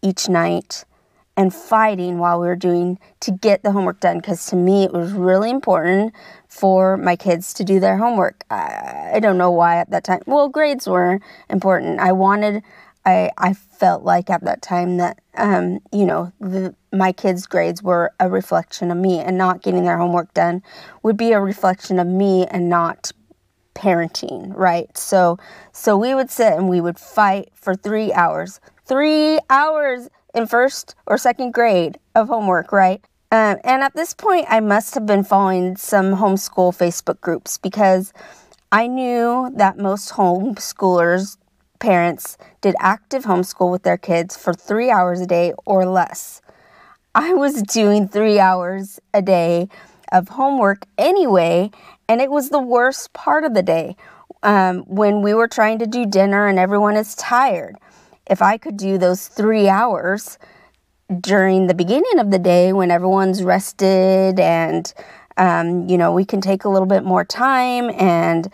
each 0.01 0.29
night 0.29 0.85
and 1.39 1.53
fighting 1.53 2.19
while 2.19 2.37
we 2.37 2.47
were 2.47 2.55
doing 2.57 2.99
to 3.21 3.31
get 3.31 3.63
the 3.63 3.71
homework 3.71 4.01
done 4.01 4.17
because 4.17 4.45
to 4.47 4.57
me 4.57 4.83
it 4.83 4.91
was 4.91 5.13
really 5.13 5.49
important 5.49 6.13
for 6.49 6.97
my 6.97 7.15
kids 7.15 7.53
to 7.53 7.63
do 7.63 7.79
their 7.79 7.95
homework. 7.95 8.43
I, 8.49 9.11
I 9.13 9.19
don't 9.21 9.37
know 9.37 9.49
why 9.49 9.77
at 9.77 9.89
that 9.91 10.03
time. 10.03 10.19
Well, 10.25 10.49
grades 10.49 10.85
were 10.85 11.21
important. 11.49 12.01
I 12.01 12.11
wanted, 12.11 12.61
I, 13.05 13.31
I 13.37 13.53
felt 13.53 14.03
like 14.03 14.29
at 14.29 14.43
that 14.43 14.61
time 14.61 14.97
that, 14.97 15.21
um, 15.35 15.79
you 15.93 16.05
know, 16.05 16.33
the, 16.41 16.75
my 16.91 17.13
kids' 17.13 17.47
grades 17.47 17.81
were 17.81 18.11
a 18.19 18.29
reflection 18.29 18.91
of 18.91 18.97
me 18.97 19.19
and 19.19 19.37
not 19.37 19.63
getting 19.63 19.85
their 19.85 19.97
homework 19.97 20.33
done 20.33 20.61
would 21.03 21.15
be 21.15 21.31
a 21.31 21.39
reflection 21.39 21.99
of 21.99 22.07
me 22.07 22.47
and 22.47 22.67
not 22.67 23.13
parenting, 23.75 24.51
right? 24.57 24.97
So, 24.97 25.37
so 25.71 25.95
we 25.95 26.13
would 26.13 26.29
sit 26.29 26.51
and 26.51 26.67
we 26.67 26.81
would 26.81 26.99
fight 26.99 27.51
for 27.53 27.75
three 27.75 28.11
hours. 28.11 28.59
Three 28.83 29.39
hours 29.49 30.09
in 30.33 30.47
first 30.47 30.95
or 31.05 31.17
second 31.17 31.53
grade 31.53 31.97
of 32.15 32.27
homework, 32.27 32.71
right? 32.71 33.03
Um, 33.31 33.57
and 33.63 33.83
at 33.83 33.95
this 33.95 34.13
point, 34.13 34.47
I 34.49 34.59
must 34.59 34.95
have 34.95 35.05
been 35.05 35.23
following 35.23 35.75
some 35.75 36.15
homeschool 36.15 36.75
Facebook 36.75 37.21
groups 37.21 37.57
because 37.57 38.11
I 38.71 38.87
knew 38.87 39.51
that 39.55 39.77
most 39.77 40.13
homeschoolers' 40.13 41.37
parents 41.79 42.37
did 42.61 42.75
active 42.79 43.23
homeschool 43.23 43.71
with 43.71 43.83
their 43.83 43.97
kids 43.97 44.35
for 44.35 44.53
three 44.53 44.89
hours 44.89 45.21
a 45.21 45.27
day 45.27 45.53
or 45.65 45.85
less. 45.85 46.41
I 47.13 47.33
was 47.33 47.61
doing 47.63 48.07
three 48.07 48.39
hours 48.39 48.99
a 49.13 49.21
day 49.21 49.69
of 50.11 50.29
homework 50.29 50.85
anyway, 50.97 51.69
and 52.07 52.21
it 52.21 52.31
was 52.31 52.49
the 52.49 52.59
worst 52.59 53.13
part 53.13 53.43
of 53.43 53.53
the 53.53 53.63
day 53.63 53.95
um, 54.43 54.79
when 54.83 55.21
we 55.21 55.33
were 55.33 55.47
trying 55.47 55.79
to 55.79 55.87
do 55.87 56.05
dinner 56.05 56.47
and 56.47 56.57
everyone 56.57 56.95
is 56.95 57.15
tired 57.15 57.77
if 58.29 58.41
I 58.41 58.57
could 58.57 58.77
do 58.77 58.97
those 58.97 59.27
three 59.27 59.67
hours 59.67 60.37
during 61.19 61.67
the 61.67 61.73
beginning 61.73 62.19
of 62.19 62.29
the 62.29 62.39
day 62.39 62.71
when 62.71 62.91
everyone's 62.91 63.43
rested 63.43 64.39
and, 64.39 64.93
um, 65.37 65.89
you 65.89 65.97
know, 65.97 66.13
we 66.13 66.23
can 66.23 66.39
take 66.39 66.63
a 66.63 66.69
little 66.69 66.87
bit 66.87 67.03
more 67.03 67.25
time 67.25 67.89
and 67.89 68.51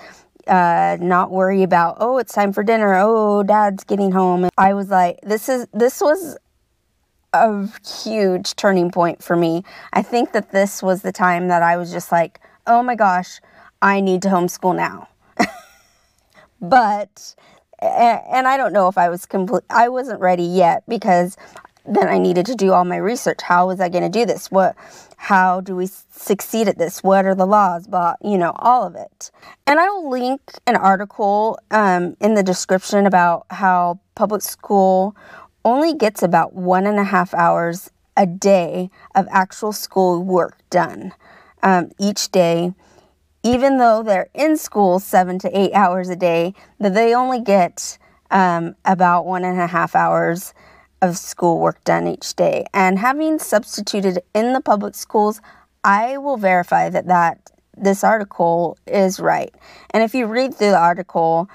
uh, 0.48 0.98
not 1.01 1.32
worry 1.32 1.63
about, 1.63 1.98
oh, 2.00 2.17
it's 2.17 2.34
time 2.34 2.53
for 2.53 2.63
dinner. 2.63 2.96
Oh, 2.98 3.44
dad's 3.44 3.84
getting 3.84 4.12
home. 4.12 4.50
I 4.58 4.74
was 4.74 4.89
like, 4.89 5.20
this 5.24 5.50
is, 5.50 5.67
this 5.74 6.00
was 6.00 6.38
a 7.34 7.67
huge 8.03 8.55
turning 8.55 8.91
point 8.91 9.22
for 9.22 9.36
me. 9.36 9.63
I 9.91 10.01
think 10.01 10.32
that 10.32 10.51
this 10.51 10.82
was 10.82 11.01
the 11.01 11.12
time 11.12 11.50
that 11.50 11.62
I 11.62 11.75
was 11.75 11.91
just 11.91 12.12
like, 12.12 12.39
oh 12.65 12.82
my 12.82 12.96
gosh, 12.96 13.41
I 13.82 14.00
need 14.00 14.22
to 14.22 14.29
homeschool 14.29 14.75
now. 14.75 15.10
but 16.62 17.36
and 17.82 18.48
I 18.48 18.58
don't 18.58 18.74
know 18.74 18.88
if 18.88 18.98
I 18.98 19.10
was 19.10 19.25
complete. 19.25 19.63
I 19.70 19.89
wasn't 19.89 20.20
ready 20.20 20.44
yet 20.44 20.84
because 20.88 21.38
then 21.86 22.08
I 22.08 22.17
needed 22.17 22.46
to 22.48 22.55
do 22.55 22.72
all 22.72 22.86
my 22.86 22.98
research. 22.98 23.41
How 23.44 23.67
was 23.67 23.79
I 23.79 23.89
going 23.89 24.03
to 24.03 24.10
do 24.10 24.25
this? 24.25 24.50
What 24.51 24.75
how 25.17 25.62
do 25.62 25.75
we 25.75 25.88
succeed 26.12 26.67
at 26.67 26.77
this? 26.77 27.03
What 27.03 27.25
are 27.25 27.36
the 27.36 27.46
laws? 27.46 27.88
But 27.88 28.17
you 28.24 28.38
know, 28.38 28.53
all 28.58 28.86
of 28.86 28.96
it. 28.96 29.32
And 29.67 29.79
I 29.79 29.89
will 29.89 30.10
link 30.10 30.41
an 30.67 30.75
article 30.75 31.60
um, 31.72 32.15
in 32.20 32.36
the 32.36 32.44
description 32.44 33.05
about 33.05 33.46
how 33.50 34.00
public 34.15 34.41
school 34.41 35.15
only 35.63 35.94
gets 35.94 36.22
about 36.22 36.53
one 36.53 36.86
and 36.86 37.00
a 37.00 37.03
half 37.03 37.34
hours 37.34 37.89
a 38.17 38.25
day 38.25 38.89
of 39.13 39.27
actual 39.32 39.74
school 39.74 40.24
work 40.24 40.58
done 40.70 41.13
um, 41.63 41.91
each 42.00 42.32
day, 42.32 42.74
even 43.45 43.77
though 43.77 44.01
they're 44.01 44.27
in 44.33 44.57
school 44.57 44.97
seven 44.97 45.37
to 45.37 45.57
eight 45.57 45.71
hours 45.73 46.09
a 46.09 46.15
day, 46.15 46.55
that 46.79 46.95
they 46.95 47.13
only 47.13 47.39
get 47.39 47.99
um, 48.31 48.75
about 48.85 49.27
one 49.27 49.45
and 49.45 49.61
a 49.61 49.67
half 49.67 49.95
hours 49.95 50.51
of 51.03 51.15
schoolwork 51.15 51.81
done 51.83 52.07
each 52.07 52.35
day. 52.35 52.65
And 52.73 52.97
having 52.97 53.37
substituted 53.37 54.17
in 54.33 54.53
the 54.53 54.61
public 54.61 54.95
schools, 54.95 55.41
I 55.83 56.17
will 56.17 56.37
verify 56.37 56.89
that 56.89 57.05
that 57.05 57.51
this 57.77 58.03
article 58.03 58.79
is 58.87 59.19
right. 59.19 59.53
And 59.91 60.01
if 60.01 60.15
you 60.15 60.25
read 60.25 60.55
through 60.55 60.71
the 60.71 60.79
article, 60.79 61.47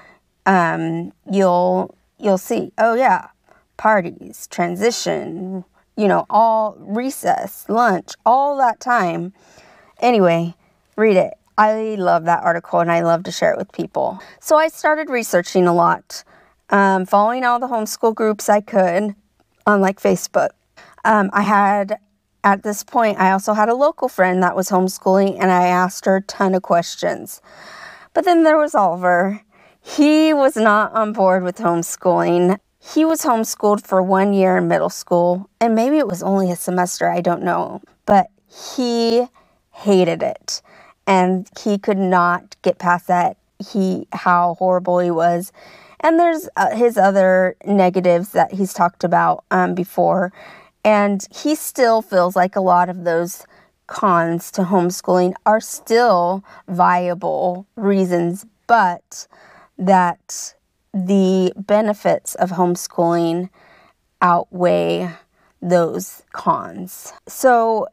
um, 0.45 1.11
you'll 1.29 1.93
you'll 2.17 2.37
see. 2.37 2.71
Oh 2.77 2.93
yeah, 2.93 3.27
parties, 3.75 4.47
transition, 4.47 5.65
you 5.97 6.07
know, 6.07 6.25
all 6.29 6.77
recess, 6.79 7.65
lunch, 7.67 8.13
all 8.25 8.55
that 8.59 8.79
time. 8.79 9.33
Anyway, 9.99 10.55
read 10.95 11.17
it. 11.17 11.33
I 11.57 11.95
love 11.99 12.25
that 12.25 12.43
article 12.43 12.79
and 12.79 12.91
I 12.91 13.01
love 13.01 13.23
to 13.23 13.31
share 13.31 13.51
it 13.51 13.57
with 13.57 13.71
people. 13.71 14.19
So 14.39 14.57
I 14.57 14.67
started 14.69 15.09
researching 15.09 15.67
a 15.67 15.73
lot, 15.73 16.23
um, 16.69 17.05
following 17.05 17.43
all 17.45 17.59
the 17.59 17.67
homeschool 17.67 18.15
groups 18.15 18.49
I 18.49 18.61
could 18.61 19.15
on 19.65 19.81
like 19.81 19.99
Facebook. 19.99 20.49
Um, 21.05 21.29
I 21.33 21.41
had 21.41 21.99
at 22.43 22.63
this 22.63 22.83
point, 22.83 23.19
I 23.19 23.31
also 23.31 23.53
had 23.53 23.69
a 23.69 23.75
local 23.75 24.07
friend 24.09 24.41
that 24.43 24.55
was 24.55 24.69
homeschooling, 24.69 25.37
and 25.39 25.51
I 25.51 25.67
asked 25.67 26.05
her 26.05 26.17
a 26.17 26.21
ton 26.21 26.55
of 26.55 26.63
questions. 26.63 27.41
But 28.13 28.25
then 28.25 28.43
there 28.43 28.57
was 28.57 28.73
Oliver. 28.73 29.41
He 29.79 30.33
was 30.33 30.55
not 30.55 30.93
on 30.93 31.13
board 31.13 31.43
with 31.43 31.57
homeschooling. 31.57 32.57
He 32.79 33.05
was 33.05 33.21
homeschooled 33.21 33.85
for 33.85 34.01
one 34.01 34.33
year 34.33 34.57
in 34.57 34.67
middle 34.67 34.89
school, 34.89 35.49
and 35.59 35.75
maybe 35.75 35.97
it 35.99 36.07
was 36.07 36.23
only 36.23 36.51
a 36.51 36.55
semester, 36.55 37.09
I 37.09 37.21
don't 37.21 37.43
know. 37.43 37.81
But 38.05 38.27
he 38.47 39.27
hated 39.71 40.23
it, 40.23 40.61
and 41.07 41.47
he 41.61 41.77
could 41.77 41.97
not 41.97 42.55
get 42.61 42.77
past 42.77 43.07
that. 43.07 43.37
He 43.59 44.07
how 44.11 44.55
horrible 44.55 44.99
he 44.99 45.11
was, 45.11 45.51
and 45.99 46.19
there's 46.19 46.49
uh, 46.57 46.75
his 46.75 46.97
other 46.97 47.55
negatives 47.65 48.29
that 48.29 48.53
he's 48.53 48.73
talked 48.73 49.03
about 49.03 49.43
um, 49.51 49.75
before. 49.75 50.33
And 50.83 51.25
he 51.31 51.53
still 51.53 52.01
feels 52.01 52.35
like 52.35 52.55
a 52.55 52.61
lot 52.61 52.89
of 52.89 53.03
those 53.03 53.45
cons 53.85 54.51
to 54.51 54.63
homeschooling 54.63 55.33
are 55.45 55.59
still 55.59 56.43
viable 56.67 57.67
reasons, 57.75 58.45
but 58.65 59.27
that 59.77 60.55
the 60.93 61.53
benefits 61.55 62.35
of 62.35 62.51
homeschooling 62.51 63.49
outweigh 64.21 65.11
those 65.61 66.23
cons. 66.31 67.13
So, 67.27 67.87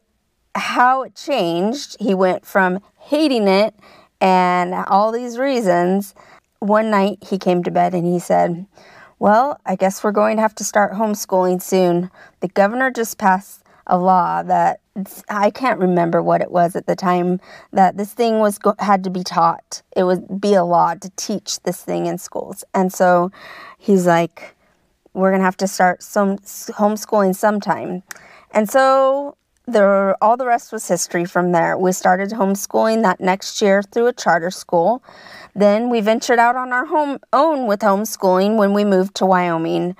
how 0.54 1.02
it 1.02 1.14
changed, 1.14 1.96
he 2.00 2.14
went 2.14 2.46
from 2.46 2.80
hating 3.08 3.48
it 3.48 3.74
and 4.20 4.74
all 4.74 5.12
these 5.12 5.38
reasons 5.38 6.14
one 6.60 6.90
night 6.90 7.18
he 7.22 7.38
came 7.38 7.62
to 7.62 7.70
bed 7.70 7.94
and 7.94 8.06
he 8.06 8.18
said, 8.18 8.66
Well, 9.18 9.60
I 9.64 9.76
guess 9.76 10.02
we're 10.02 10.12
going 10.12 10.36
to 10.36 10.42
have 10.42 10.54
to 10.56 10.64
start 10.64 10.92
homeschooling 10.92 11.62
soon. 11.62 12.10
The 12.40 12.48
governor 12.48 12.90
just 12.90 13.18
passed 13.18 13.64
a 13.86 13.96
law 13.96 14.42
that 14.42 14.80
I 15.30 15.50
can't 15.50 15.80
remember 15.80 16.22
what 16.22 16.42
it 16.42 16.50
was 16.50 16.76
at 16.76 16.86
the 16.86 16.96
time 16.96 17.40
that 17.72 17.96
this 17.96 18.12
thing 18.12 18.40
was 18.40 18.58
had 18.80 19.04
to 19.04 19.10
be 19.10 19.22
taught. 19.22 19.82
It 19.96 20.04
would 20.04 20.40
be 20.40 20.54
a 20.54 20.64
law 20.64 20.94
to 20.94 21.10
teach 21.16 21.60
this 21.62 21.82
thing 21.82 22.06
in 22.06 22.18
schools. 22.18 22.64
And 22.74 22.92
so 22.92 23.30
he's 23.78 24.06
like, 24.06 24.56
we're 25.14 25.30
going 25.30 25.40
to 25.40 25.44
have 25.44 25.56
to 25.58 25.68
start 25.68 26.02
some 26.02 26.38
homeschooling 26.38 27.34
sometime. 27.34 28.02
And 28.50 28.68
so 28.68 29.36
there, 29.72 30.22
all 30.22 30.36
the 30.36 30.46
rest 30.46 30.72
was 30.72 30.88
history 30.88 31.24
from 31.24 31.52
there. 31.52 31.76
We 31.76 31.92
started 31.92 32.30
homeschooling 32.30 33.02
that 33.02 33.20
next 33.20 33.60
year 33.62 33.82
through 33.82 34.06
a 34.06 34.12
charter 34.12 34.50
school. 34.50 35.02
Then 35.54 35.90
we 35.90 36.00
ventured 36.00 36.38
out 36.38 36.56
on 36.56 36.72
our 36.72 36.86
home, 36.86 37.18
own 37.32 37.66
with 37.66 37.80
homeschooling 37.80 38.56
when 38.56 38.72
we 38.72 38.84
moved 38.84 39.14
to 39.16 39.26
Wyoming. 39.26 39.96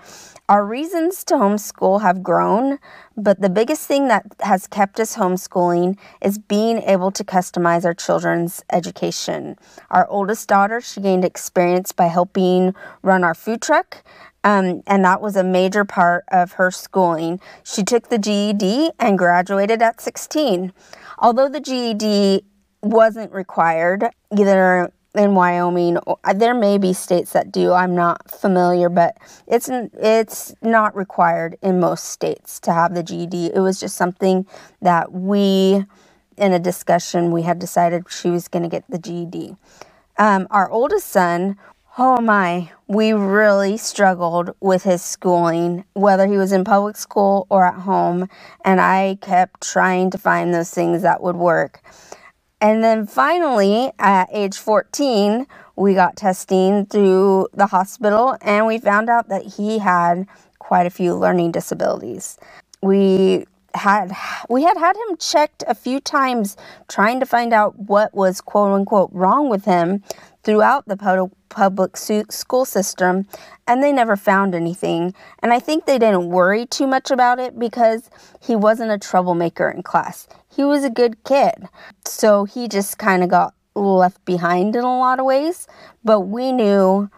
Our 0.49 0.65
reasons 0.65 1.25
to 1.25 1.35
homeschool 1.35 2.01
have 2.01 2.23
grown, 2.23 2.79
but 3.19 3.43
the 3.43 3.51
biggest 3.51 3.87
thing 3.87 4.09
that 4.09 4.25
has 4.41 4.67
kept 4.67 4.99
us 4.99 5.17
homeschooling 5.17 5.99
is 6.23 6.39
being 6.39 6.79
able 6.79 7.11
to 7.11 7.23
customize 7.23 7.85
our 7.85 7.93
children's 7.93 8.65
education. 8.73 9.59
Our 9.91 10.09
oldest 10.09 10.49
daughter, 10.49 10.81
she 10.81 11.03
gained 11.03 11.27
experience 11.27 11.93
by 11.93 12.07
helping 12.07 12.75
run 13.03 13.25
our 13.25 13.35
food 13.35 13.61
truck 13.61 14.03
um, 14.49 14.83
and 14.87 15.05
that 15.05 15.21
was 15.21 15.37
a 15.37 15.45
major 15.45 15.85
part 15.85 16.25
of 16.29 16.53
her 16.53 16.71
schooling. 16.71 17.39
She 17.65 17.83
took 17.83 18.09
the 18.09 18.17
GED 18.17 18.93
and 18.99 19.19
graduated 19.19 19.83
at 19.83 20.01
16. 20.01 20.73
Although 21.19 21.51
the 21.51 21.61
GED 21.61 22.45
wasn't 22.81 23.31
required, 23.33 24.07
either 24.35 24.91
in 25.15 25.35
Wyoming, 25.35 25.99
uh, 26.07 26.33
there 26.33 26.55
may 26.55 26.79
be 26.79 26.95
states 26.95 27.33
that 27.33 27.53
do. 27.53 27.75
I'm 27.75 27.95
not 27.95 28.31
familiar, 28.31 28.89
but 28.89 29.19
it's 29.47 29.69
it's 29.69 30.55
not 30.63 30.97
required 30.97 31.59
in 31.61 31.79
most 31.79 32.07
states 32.07 32.59
to 32.61 32.73
have 32.73 32.95
the 32.95 33.03
GED. 33.03 33.51
It 33.55 33.61
was 33.61 33.79
just 33.79 33.99
something 33.99 34.47
that 34.81 35.13
we, 35.13 35.85
in 36.39 36.53
a 36.55 36.59
discussion, 36.59 37.33
we 37.33 37.43
had 37.43 37.59
decided 37.59 38.05
she 38.09 38.31
was 38.31 38.49
going 38.49 38.63
to 38.63 38.71
get 38.71 38.85
the 38.89 38.99
GED. 38.99 39.57
Um, 40.17 40.47
our 40.51 40.71
oldest 40.71 41.09
son 41.09 41.59
Oh 42.01 42.21
my, 42.21 42.71
we 42.87 43.13
really 43.13 43.77
struggled 43.77 44.55
with 44.61 44.85
his 44.85 45.03
schooling, 45.03 45.85
whether 45.95 46.29
he 46.29 46.37
was 46.37 46.53
in 46.53 46.63
public 46.63 46.97
school 46.97 47.49
or 47.51 47.65
at 47.65 47.81
home, 47.81 48.29
and 48.65 48.81
I 48.81 49.19
kept 49.21 49.61
trying 49.63 50.11
to 50.11 50.19
find 50.19 50.55
those 50.55 50.71
things 50.71 51.03
that 51.03 51.25
would 51.25 51.35
work. 51.35 51.81
And 52.61 52.85
then 52.85 53.05
finally, 53.05 53.91
at 53.99 54.29
age 54.33 54.59
14, 54.59 55.49
we 55.75 55.95
got 55.95 56.15
testing 56.15 56.87
through 56.87 57.49
the 57.53 57.67
hospital 57.67 58.37
and 58.43 58.69
we 58.69 58.79
found 58.79 59.11
out 59.11 59.29
that 59.29 59.43
he 59.57 59.81
had 59.81 60.29
quite 60.61 60.87
a 60.87 60.91
few 60.91 61.17
learning 61.17 61.51
disabilities. 61.51 62.39
We 62.81 63.45
had 63.75 64.13
we 64.49 64.63
had 64.63 64.77
had 64.77 64.97
him 64.97 65.17
checked 65.19 65.63
a 65.67 65.75
few 65.75 66.01
times 66.01 66.57
trying 66.89 67.21
to 67.21 67.27
find 67.27 67.53
out 67.53 67.79
what 67.79 68.15
was 68.15 68.41
quote 68.41 68.73
unquote 68.73 69.11
wrong 69.13 69.49
with 69.49 69.65
him 69.67 70.03
throughout 70.49 70.89
the 70.89 71.31
public 71.51 71.95
school 71.95 72.65
system 72.65 73.27
and 73.67 73.83
they 73.83 73.93
never 73.93 74.17
found 74.17 74.55
anything. 74.55 75.13
And 75.43 75.53
I 75.53 75.59
think 75.59 75.85
they 75.85 75.99
didn't 75.99 76.31
worry 76.31 76.65
too 76.65 76.87
much 76.87 77.11
about 77.11 77.39
it 77.39 77.59
because 77.59 78.09
he 78.41 78.57
wasn't 78.57 78.91
a 78.91 78.97
troublemaker 78.97 79.69
in 79.69 79.83
class. 79.83 80.27
He 80.51 80.65
was 80.65 80.85
a 80.85 80.91
good 80.91 81.23
kid. 81.25 81.69
So 82.07 82.45
he 82.45 82.67
just 82.67 82.97
kind 82.97 83.23
of 83.23 83.29
got 83.29 83.53
left 83.75 84.25
behind 84.25 84.75
in 84.75 84.85
a 84.85 84.99
lot 84.99 85.21
of 85.21 85.27
ways. 85.27 85.67
But 86.03 86.21
we 86.21 86.51
knew 86.51 87.11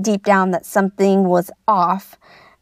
deep 0.00 0.24
down 0.24 0.52
that 0.52 0.64
something 0.64 1.24
was 1.24 1.50
off, 1.68 2.16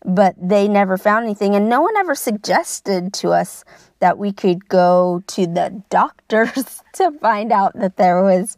but 0.05 0.35
they 0.43 0.67
never 0.67 0.99
found 0.99 1.25
anything. 1.25 1.55
And 1.55 1.69
no 1.69 1.83
one 1.83 1.97
ever 1.97 2.17
suggested 2.17 3.13
to 3.15 3.31
us 3.31 3.65
that 4.01 4.19
we 4.19 4.33
could 4.33 4.69
go 4.69 5.23
to 5.29 5.47
the 5.47 5.85
doctors 5.89 6.83
to 6.95 7.13
find 7.21 7.53
out 7.53 7.79
that 7.79 7.97
there 7.97 8.25
was 8.25 8.57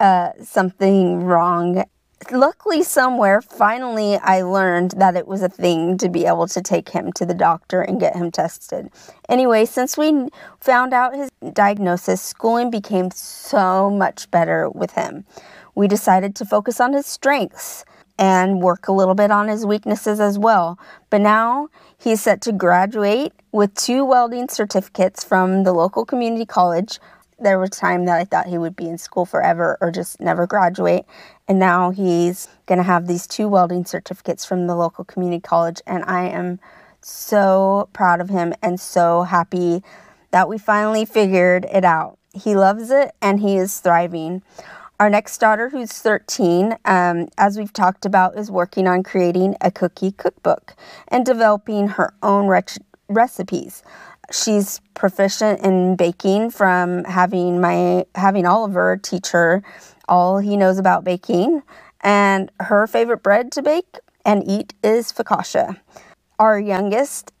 uh, 0.00 0.30
something 0.42 1.24
wrong. 1.24 1.84
Luckily 2.32 2.82
somewhere 2.82 3.40
finally 3.40 4.16
i 4.16 4.42
learned 4.42 4.90
that 4.96 5.14
it 5.14 5.28
was 5.28 5.40
a 5.40 5.48
thing 5.48 5.96
to 5.98 6.08
be 6.08 6.26
able 6.26 6.48
to 6.48 6.60
take 6.60 6.88
him 6.88 7.12
to 7.12 7.24
the 7.24 7.32
doctor 7.32 7.80
and 7.80 8.00
get 8.00 8.16
him 8.16 8.32
tested. 8.32 8.90
Anyway 9.28 9.64
since 9.64 9.96
we 9.96 10.28
found 10.60 10.92
out 10.92 11.14
his 11.14 11.30
diagnosis 11.52 12.20
schooling 12.20 12.70
became 12.70 13.12
so 13.12 13.88
much 13.88 14.28
better 14.32 14.68
with 14.68 14.90
him. 14.92 15.24
We 15.76 15.86
decided 15.86 16.34
to 16.36 16.44
focus 16.44 16.80
on 16.80 16.92
his 16.92 17.06
strengths 17.06 17.84
and 18.18 18.60
work 18.60 18.88
a 18.88 18.92
little 18.92 19.14
bit 19.14 19.30
on 19.30 19.46
his 19.46 19.64
weaknesses 19.64 20.18
as 20.18 20.38
well. 20.38 20.78
But 21.08 21.20
now 21.20 21.68
he's 21.96 22.20
set 22.20 22.40
to 22.42 22.52
graduate 22.52 23.32
with 23.52 23.74
two 23.74 24.04
welding 24.04 24.48
certificates 24.48 25.22
from 25.22 25.62
the 25.62 25.72
local 25.72 26.04
community 26.04 26.44
college 26.44 26.98
there 27.38 27.58
was 27.58 27.70
time 27.70 28.06
that 28.06 28.18
I 28.18 28.24
thought 28.24 28.46
he 28.46 28.58
would 28.58 28.76
be 28.76 28.88
in 28.88 28.98
school 28.98 29.24
forever 29.24 29.78
or 29.80 29.90
just 29.90 30.20
never 30.20 30.46
graduate. 30.46 31.04
And 31.46 31.58
now 31.58 31.90
he's 31.90 32.48
going 32.66 32.78
to 32.78 32.84
have 32.84 33.06
these 33.06 33.26
two 33.26 33.48
welding 33.48 33.84
certificates 33.84 34.44
from 34.44 34.66
the 34.66 34.74
local 34.74 35.04
community 35.04 35.40
college. 35.40 35.80
And 35.86 36.04
I 36.04 36.28
am 36.28 36.58
so 37.00 37.88
proud 37.92 38.20
of 38.20 38.28
him 38.28 38.54
and 38.62 38.80
so 38.80 39.22
happy 39.22 39.82
that 40.30 40.48
we 40.48 40.58
finally 40.58 41.04
figured 41.04 41.66
it 41.72 41.84
out. 41.84 42.18
He 42.34 42.54
loves 42.54 42.90
it 42.90 43.12
and 43.22 43.40
he 43.40 43.56
is 43.56 43.80
thriving. 43.80 44.42
Our 45.00 45.08
next 45.08 45.38
daughter, 45.38 45.68
who's 45.68 45.92
13, 45.92 46.76
um, 46.84 47.28
as 47.38 47.56
we've 47.56 47.72
talked 47.72 48.04
about, 48.04 48.36
is 48.36 48.50
working 48.50 48.88
on 48.88 49.04
creating 49.04 49.54
a 49.60 49.70
cookie 49.70 50.10
cookbook 50.10 50.74
and 51.06 51.24
developing 51.24 51.88
her 51.88 52.12
own 52.20 52.52
recipes. 53.08 53.84
She's 54.30 54.80
proficient 54.94 55.60
in 55.60 55.96
baking 55.96 56.50
from 56.50 57.04
having 57.04 57.60
my 57.60 58.04
having 58.14 58.46
Oliver 58.46 58.98
teach 59.02 59.28
her 59.28 59.62
all 60.08 60.38
he 60.38 60.56
knows 60.56 60.78
about 60.78 61.04
baking. 61.04 61.62
And 62.00 62.50
her 62.60 62.86
favorite 62.86 63.22
bread 63.22 63.52
to 63.52 63.62
bake 63.62 63.98
and 64.24 64.46
eat 64.46 64.74
is 64.82 65.12
focaccia. 65.12 65.78
Our 66.38 66.58
youngest, 66.58 67.32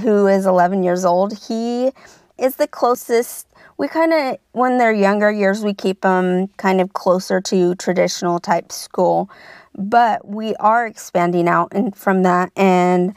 who 0.00 0.26
is 0.26 0.46
11 0.46 0.82
years 0.82 1.04
old, 1.04 1.38
he 1.48 1.92
is 2.38 2.56
the 2.56 2.66
closest. 2.66 3.46
We 3.78 3.88
kind 3.88 4.12
of, 4.12 4.38
when 4.52 4.78
they're 4.78 4.92
younger 4.92 5.30
years, 5.30 5.62
we 5.62 5.74
keep 5.74 6.00
them 6.00 6.48
kind 6.56 6.80
of 6.80 6.94
closer 6.94 7.40
to 7.42 7.74
traditional 7.74 8.38
type 8.38 8.72
school. 8.72 9.30
But 9.74 10.26
we 10.26 10.54
are 10.56 10.86
expanding 10.86 11.48
out 11.48 11.72
and 11.72 11.94
from 11.94 12.22
that. 12.22 12.50
And 12.56 13.14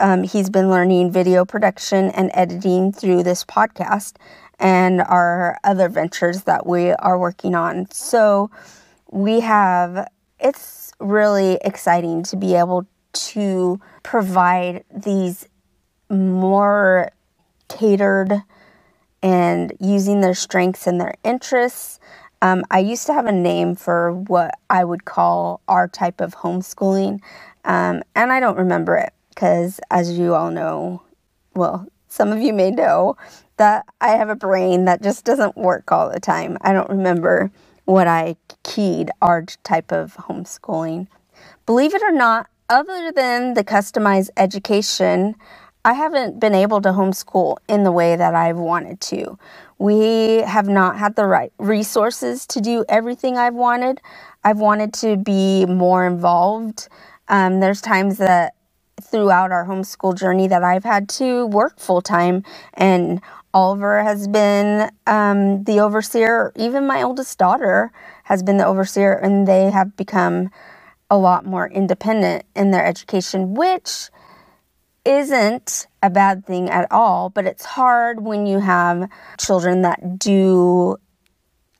um, 0.00 0.22
he's 0.22 0.50
been 0.50 0.70
learning 0.70 1.10
video 1.10 1.44
production 1.44 2.10
and 2.10 2.30
editing 2.34 2.92
through 2.92 3.22
this 3.22 3.44
podcast 3.44 4.14
and 4.58 5.00
our 5.00 5.58
other 5.64 5.88
ventures 5.88 6.42
that 6.42 6.66
we 6.66 6.92
are 6.92 7.18
working 7.18 7.54
on. 7.54 7.90
So 7.90 8.50
we 9.10 9.40
have, 9.40 10.08
it's 10.40 10.92
really 10.98 11.58
exciting 11.62 12.22
to 12.24 12.36
be 12.36 12.54
able 12.54 12.86
to 13.12 13.80
provide 14.02 14.84
these 14.94 15.48
more 16.10 17.10
catered 17.68 18.42
and 19.22 19.72
using 19.80 20.20
their 20.20 20.34
strengths 20.34 20.86
and 20.86 21.00
their 21.00 21.14
interests. 21.24 22.00
Um, 22.40 22.64
I 22.70 22.78
used 22.78 23.06
to 23.06 23.12
have 23.12 23.26
a 23.26 23.32
name 23.32 23.74
for 23.74 24.12
what 24.12 24.52
I 24.70 24.84
would 24.84 25.04
call 25.04 25.60
our 25.66 25.88
type 25.88 26.20
of 26.20 26.36
homeschooling, 26.36 27.20
um, 27.64 28.02
and 28.14 28.32
I 28.32 28.38
don't 28.38 28.56
remember 28.56 28.96
it 28.96 29.12
because, 29.38 29.78
as 29.88 30.18
you 30.18 30.34
all 30.34 30.50
know, 30.50 31.00
well, 31.54 31.86
some 32.08 32.32
of 32.32 32.40
you 32.40 32.52
may 32.52 32.72
know 32.72 33.16
that 33.56 33.86
I 34.00 34.16
have 34.16 34.30
a 34.30 34.34
brain 34.34 34.84
that 34.86 35.00
just 35.00 35.24
doesn't 35.24 35.56
work 35.56 35.92
all 35.92 36.10
the 36.10 36.18
time. 36.18 36.58
I 36.60 36.72
don't 36.72 36.90
remember 36.90 37.52
what 37.84 38.08
I 38.08 38.34
keyed 38.64 39.12
our 39.22 39.44
type 39.62 39.92
of 39.92 40.16
homeschooling. 40.16 41.06
Believe 41.66 41.94
it 41.94 42.02
or 42.02 42.10
not, 42.10 42.48
other 42.68 43.12
than 43.12 43.54
the 43.54 43.62
customized 43.62 44.30
education, 44.36 45.36
I 45.84 45.92
haven't 45.92 46.40
been 46.40 46.56
able 46.56 46.80
to 46.80 46.88
homeschool 46.88 47.58
in 47.68 47.84
the 47.84 47.92
way 47.92 48.16
that 48.16 48.34
I've 48.34 48.58
wanted 48.58 49.00
to. 49.02 49.38
We 49.78 50.38
have 50.38 50.66
not 50.66 50.98
had 50.98 51.14
the 51.14 51.26
right 51.26 51.52
resources 51.58 52.44
to 52.48 52.60
do 52.60 52.84
everything 52.88 53.38
I've 53.38 53.54
wanted. 53.54 54.00
I've 54.42 54.58
wanted 54.58 54.92
to 54.94 55.16
be 55.16 55.64
more 55.64 56.08
involved. 56.08 56.88
Um, 57.28 57.60
there's 57.60 57.80
times 57.80 58.18
that 58.18 58.54
throughout 59.02 59.52
our 59.52 59.66
homeschool 59.66 60.16
journey 60.16 60.48
that 60.48 60.62
I've 60.64 60.84
had 60.84 61.08
to 61.10 61.46
work 61.46 61.78
full 61.78 62.02
time, 62.02 62.42
and 62.74 63.20
Oliver 63.54 64.02
has 64.02 64.28
been 64.28 64.90
um, 65.06 65.64
the 65.64 65.80
overseer. 65.80 66.52
Even 66.56 66.86
my 66.86 67.02
oldest 67.02 67.38
daughter 67.38 67.90
has 68.24 68.42
been 68.42 68.56
the 68.56 68.66
overseer, 68.66 69.14
and 69.14 69.48
they 69.48 69.70
have 69.70 69.96
become 69.96 70.50
a 71.10 71.16
lot 71.16 71.46
more 71.46 71.68
independent 71.68 72.44
in 72.54 72.70
their 72.70 72.84
education, 72.84 73.54
which 73.54 74.10
isn't 75.04 75.86
a 76.02 76.10
bad 76.10 76.44
thing 76.44 76.68
at 76.68 76.86
all, 76.90 77.30
but 77.30 77.46
it's 77.46 77.64
hard 77.64 78.20
when 78.20 78.46
you 78.46 78.60
have 78.60 79.08
children 79.38 79.82
that 79.82 80.18
do 80.18 80.96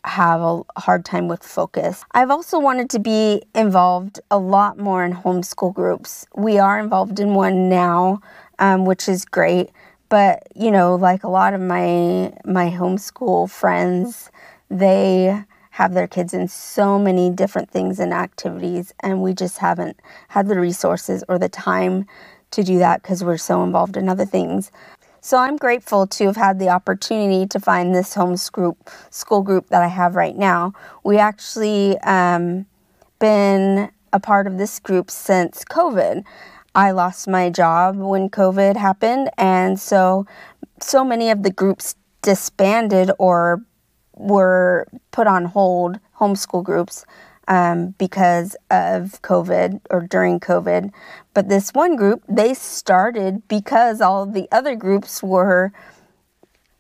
have 0.05 0.41
a 0.41 0.63
hard 0.77 1.05
time 1.05 1.29
with 1.29 1.43
focus. 1.43 2.05
I've 2.13 2.31
also 2.31 2.59
wanted 2.59 2.89
to 2.91 2.99
be 2.99 3.43
involved 3.55 4.21
a 4.31 4.39
lot 4.39 4.79
more 4.79 5.05
in 5.05 5.13
homeschool 5.13 5.75
groups. 5.75 6.27
We 6.35 6.59
are 6.59 6.79
involved 6.79 7.21
in 7.21 7.35
one 7.35 7.69
now, 7.69 8.21
um, 8.59 8.85
which 8.85 9.09
is 9.09 9.25
great. 9.25 9.71
But 10.09 10.47
you 10.55 10.71
know, 10.71 10.95
like 10.95 11.25
a 11.25 11.29
lot 11.29 11.55
of 11.55 11.61
my 11.61 12.33
my 12.45 12.71
homeschool 12.71 13.51
friends, 13.51 14.31
they 14.71 15.45
have 15.71 15.95
their 15.95 16.09
kids 16.09 16.35
in 16.35 16.49
so 16.49 16.99
many 16.99 17.31
different 17.31 17.71
things 17.71 18.01
and 18.01 18.13
activities, 18.13 18.93
and 19.01 19.23
we 19.23 19.35
just 19.35 19.59
haven't 19.59 20.01
had 20.29 20.49
the 20.49 20.59
resources 20.59 21.23
or 21.29 21.39
the 21.39 21.49
time 21.49 22.07
to 22.51 22.63
do 22.63 22.79
that 22.79 23.03
because 23.03 23.23
we're 23.23 23.37
so 23.37 23.63
involved 23.63 23.97
in 23.97 24.09
other 24.09 24.25
things. 24.25 24.71
So 25.29 25.37
I'm 25.37 25.59
grateful 25.59 26.07
to 26.07 26.25
have 26.25 26.37
had 26.37 26.59
the 26.59 26.71
opportunity 26.71 27.47
to 27.49 27.61
find 27.61 27.95
this 27.95 28.15
home 28.15 28.35
group, 28.51 28.89
school 29.11 29.43
group 29.43 29.69
that 29.69 29.83
I 29.83 29.89
have 29.89 30.17
right 30.17 30.35
now. 30.35 30.73
We 31.05 31.19
actually 31.19 31.99
um, 31.99 32.65
been 33.19 33.91
a 34.11 34.21
part 34.21 34.47
of 34.47 34.57
this 34.57 34.79
group 34.79 35.11
since 35.11 35.65
COVID. 35.67 36.25
I 36.75 36.93
lost 36.93 37.29
my 37.29 37.51
job 37.51 37.97
when 37.97 38.31
COVID 38.31 38.77
happened, 38.77 39.29
and 39.37 39.79
so 39.79 40.25
so 40.81 41.05
many 41.05 41.29
of 41.29 41.43
the 41.43 41.51
groups 41.51 41.95
disbanded 42.23 43.11
or 43.19 43.63
were 44.15 44.87
put 45.11 45.27
on 45.27 45.45
hold. 45.45 46.01
Homeschool 46.19 46.65
groups 46.65 47.05
um, 47.49 47.95
because 47.99 48.55
of 48.71 49.21
COVID 49.23 49.81
or 49.91 50.03
during 50.03 50.39
COVID. 50.39 50.93
But 51.35 51.49
this 51.49 51.71
one 51.71 51.97
group, 51.97 52.23
they 52.29 52.55
started 52.55 53.49
because 53.49 54.01
all 54.01 54.27
the 54.27 54.47
other 54.53 54.77
groups 54.77 55.23
were 55.23 55.73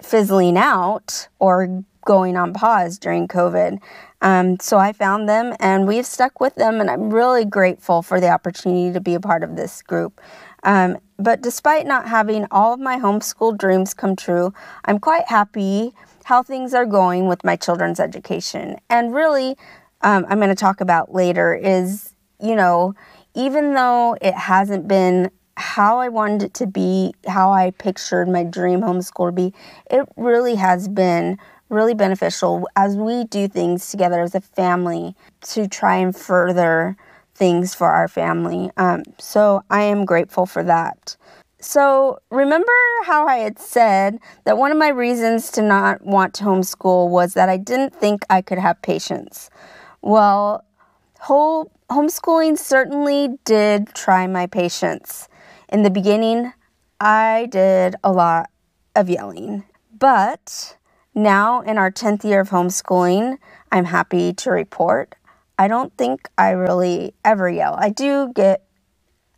fizzling 0.00 0.56
out 0.56 1.28
or 1.40 1.82
going 2.04 2.36
on 2.36 2.52
pause 2.52 2.98
during 2.98 3.26
COVID. 3.26 3.78
Um, 4.20 4.58
so 4.60 4.78
I 4.78 4.92
found 4.92 5.28
them 5.28 5.54
and 5.58 5.86
we've 5.86 6.06
stuck 6.06 6.40
with 6.40 6.54
them, 6.54 6.80
and 6.80 6.90
I'm 6.90 7.10
really 7.10 7.44
grateful 7.44 8.02
for 8.02 8.20
the 8.20 8.28
opportunity 8.28 8.92
to 8.92 9.00
be 9.00 9.14
a 9.14 9.20
part 9.20 9.42
of 9.42 9.56
this 9.56 9.82
group. 9.82 10.20
Um, 10.64 10.98
but 11.18 11.40
despite 11.40 11.86
not 11.86 12.08
having 12.08 12.46
all 12.50 12.74
of 12.74 12.80
my 12.80 12.98
homeschool 12.98 13.56
dreams 13.56 13.94
come 13.94 14.16
true, 14.16 14.52
I'm 14.84 14.98
quite 14.98 15.28
happy 15.28 15.92
how 16.24 16.42
things 16.42 16.74
are 16.74 16.84
going 16.86 17.26
with 17.26 17.44
my 17.44 17.56
children's 17.56 18.00
education. 18.00 18.76
And 18.90 19.14
really, 19.14 19.56
um, 20.02 20.26
I'm 20.28 20.38
going 20.38 20.48
to 20.48 20.54
talk 20.54 20.80
about 20.80 21.12
later 21.12 21.54
is, 21.54 22.14
you 22.40 22.54
know, 22.54 22.94
even 23.34 23.74
though 23.74 24.16
it 24.20 24.34
hasn't 24.34 24.88
been 24.88 25.30
how 25.56 25.98
I 25.98 26.08
wanted 26.08 26.42
it 26.42 26.54
to 26.54 26.66
be, 26.66 27.14
how 27.26 27.50
I 27.50 27.72
pictured 27.72 28.28
my 28.28 28.44
dream 28.44 28.80
homeschool 28.80 29.28
to 29.28 29.32
be, 29.32 29.54
it 29.90 30.08
really 30.16 30.54
has 30.54 30.88
been 30.88 31.36
really 31.68 31.94
beneficial 31.94 32.68
as 32.76 32.96
we 32.96 33.24
do 33.24 33.48
things 33.48 33.90
together 33.90 34.22
as 34.22 34.34
a 34.34 34.40
family 34.40 35.14
to 35.42 35.68
try 35.68 35.96
and 35.96 36.14
further 36.16 36.96
things 37.34 37.74
for 37.74 37.88
our 37.88 38.08
family. 38.08 38.70
Um, 38.76 39.02
so 39.18 39.62
I 39.70 39.82
am 39.82 40.04
grateful 40.04 40.46
for 40.46 40.62
that. 40.64 41.16
So, 41.60 42.20
remember 42.30 42.72
how 43.04 43.26
I 43.26 43.38
had 43.38 43.58
said 43.58 44.20
that 44.44 44.58
one 44.58 44.70
of 44.70 44.78
my 44.78 44.88
reasons 44.88 45.50
to 45.52 45.62
not 45.62 46.06
want 46.06 46.32
to 46.34 46.44
homeschool 46.44 47.10
was 47.10 47.34
that 47.34 47.48
I 47.48 47.56
didn't 47.56 47.96
think 47.96 48.22
I 48.30 48.42
could 48.42 48.58
have 48.58 48.80
patience. 48.80 49.50
Well, 50.02 50.64
whole, 51.20 51.72
homeschooling 51.90 52.58
certainly 52.58 53.38
did 53.44 53.88
try 53.94 54.26
my 54.26 54.46
patience. 54.46 55.28
In 55.68 55.82
the 55.82 55.90
beginning, 55.90 56.52
I 57.00 57.48
did 57.50 57.96
a 58.04 58.12
lot 58.12 58.50
of 58.96 59.10
yelling. 59.10 59.64
But 59.98 60.76
now, 61.14 61.60
in 61.62 61.78
our 61.78 61.90
10th 61.92 62.24
year 62.24 62.40
of 62.40 62.50
homeschooling, 62.50 63.38
I'm 63.72 63.86
happy 63.86 64.32
to 64.34 64.50
report 64.50 65.14
I 65.58 65.68
don't 65.68 65.96
think 65.98 66.28
I 66.38 66.50
really 66.50 67.14
ever 67.24 67.50
yell. 67.50 67.74
I 67.78 67.90
do 67.90 68.32
get 68.34 68.64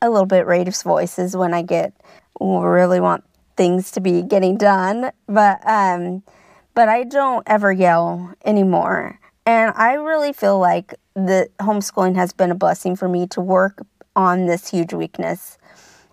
a 0.03 0.11
little 0.11 0.27
bit 0.27 0.46
raised 0.46 0.83
voices 0.83 1.37
when 1.37 1.55
I 1.55 1.62
get 1.62 1.94
really 2.40 3.01
want 3.01 3.25
things 3.57 3.92
to 3.92 4.01
be 4.01 4.23
getting 4.23 4.59
done, 4.59 5.12
but 5.29 5.61
um, 5.66 6.25
but 6.75 6.88
I 6.88 7.05
don't 7.05 7.44
ever 7.46 7.73
yell 7.73 8.35
anymore. 8.44 9.20
And 9.51 9.73
I 9.75 9.95
really 9.95 10.33
feel 10.33 10.61
like 10.61 10.95
the 11.15 11.49
homeschooling 11.61 12.15
has 12.15 12.33
been 12.33 12.53
a 12.53 12.55
blessing 12.55 12.95
for 12.95 13.09
me 13.09 13.27
to 13.27 13.41
work 13.41 13.85
on 14.15 14.47
this 14.47 14.71
huge 14.71 14.93
weakness 14.93 15.59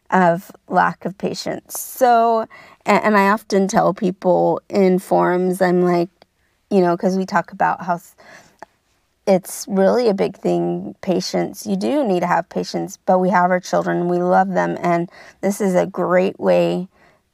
of 0.09 0.51
lack 0.67 1.05
of 1.05 1.15
patience. 1.19 1.79
So, 1.79 2.47
and, 2.83 3.03
and 3.03 3.15
I 3.15 3.29
often 3.29 3.67
tell 3.67 3.93
people 3.93 4.59
in 4.69 4.97
forums, 4.97 5.61
I'm 5.61 5.83
like, 5.83 6.09
you 6.71 6.81
know, 6.81 6.97
because 6.97 7.15
we 7.15 7.27
talk 7.27 7.51
about 7.51 7.83
how 7.83 8.01
it's 9.27 9.67
really 9.69 10.09
a 10.09 10.15
big 10.15 10.37
thing 10.37 10.95
patience 11.01 11.67
you 11.67 11.75
do 11.75 12.01
need 12.05 12.21
to 12.21 12.27
have 12.27 12.47
patience 12.47 12.97
but 13.05 13.19
we 13.19 13.29
have 13.29 13.51
our 13.51 13.59
children 13.59 14.07
we 14.07 14.19
love 14.19 14.47
them 14.51 14.77
and 14.81 15.09
this 15.41 15.59
is 15.59 15.75
a 15.75 15.85
great 15.85 16.39
way 16.39 16.87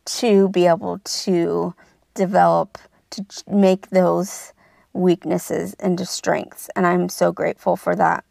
to 0.06 0.50
be 0.50 0.66
able 0.66 0.98
to 1.06 1.72
develop 2.16 2.80
to 3.12 3.24
make 3.48 3.92
those 3.92 4.53
weaknesses 4.94 5.74
into 5.76 6.06
strengths. 6.06 6.70
And 6.76 6.86
I'm 6.86 7.10
so 7.10 7.32
grateful 7.32 7.76
for 7.76 7.96
that. 7.96 8.24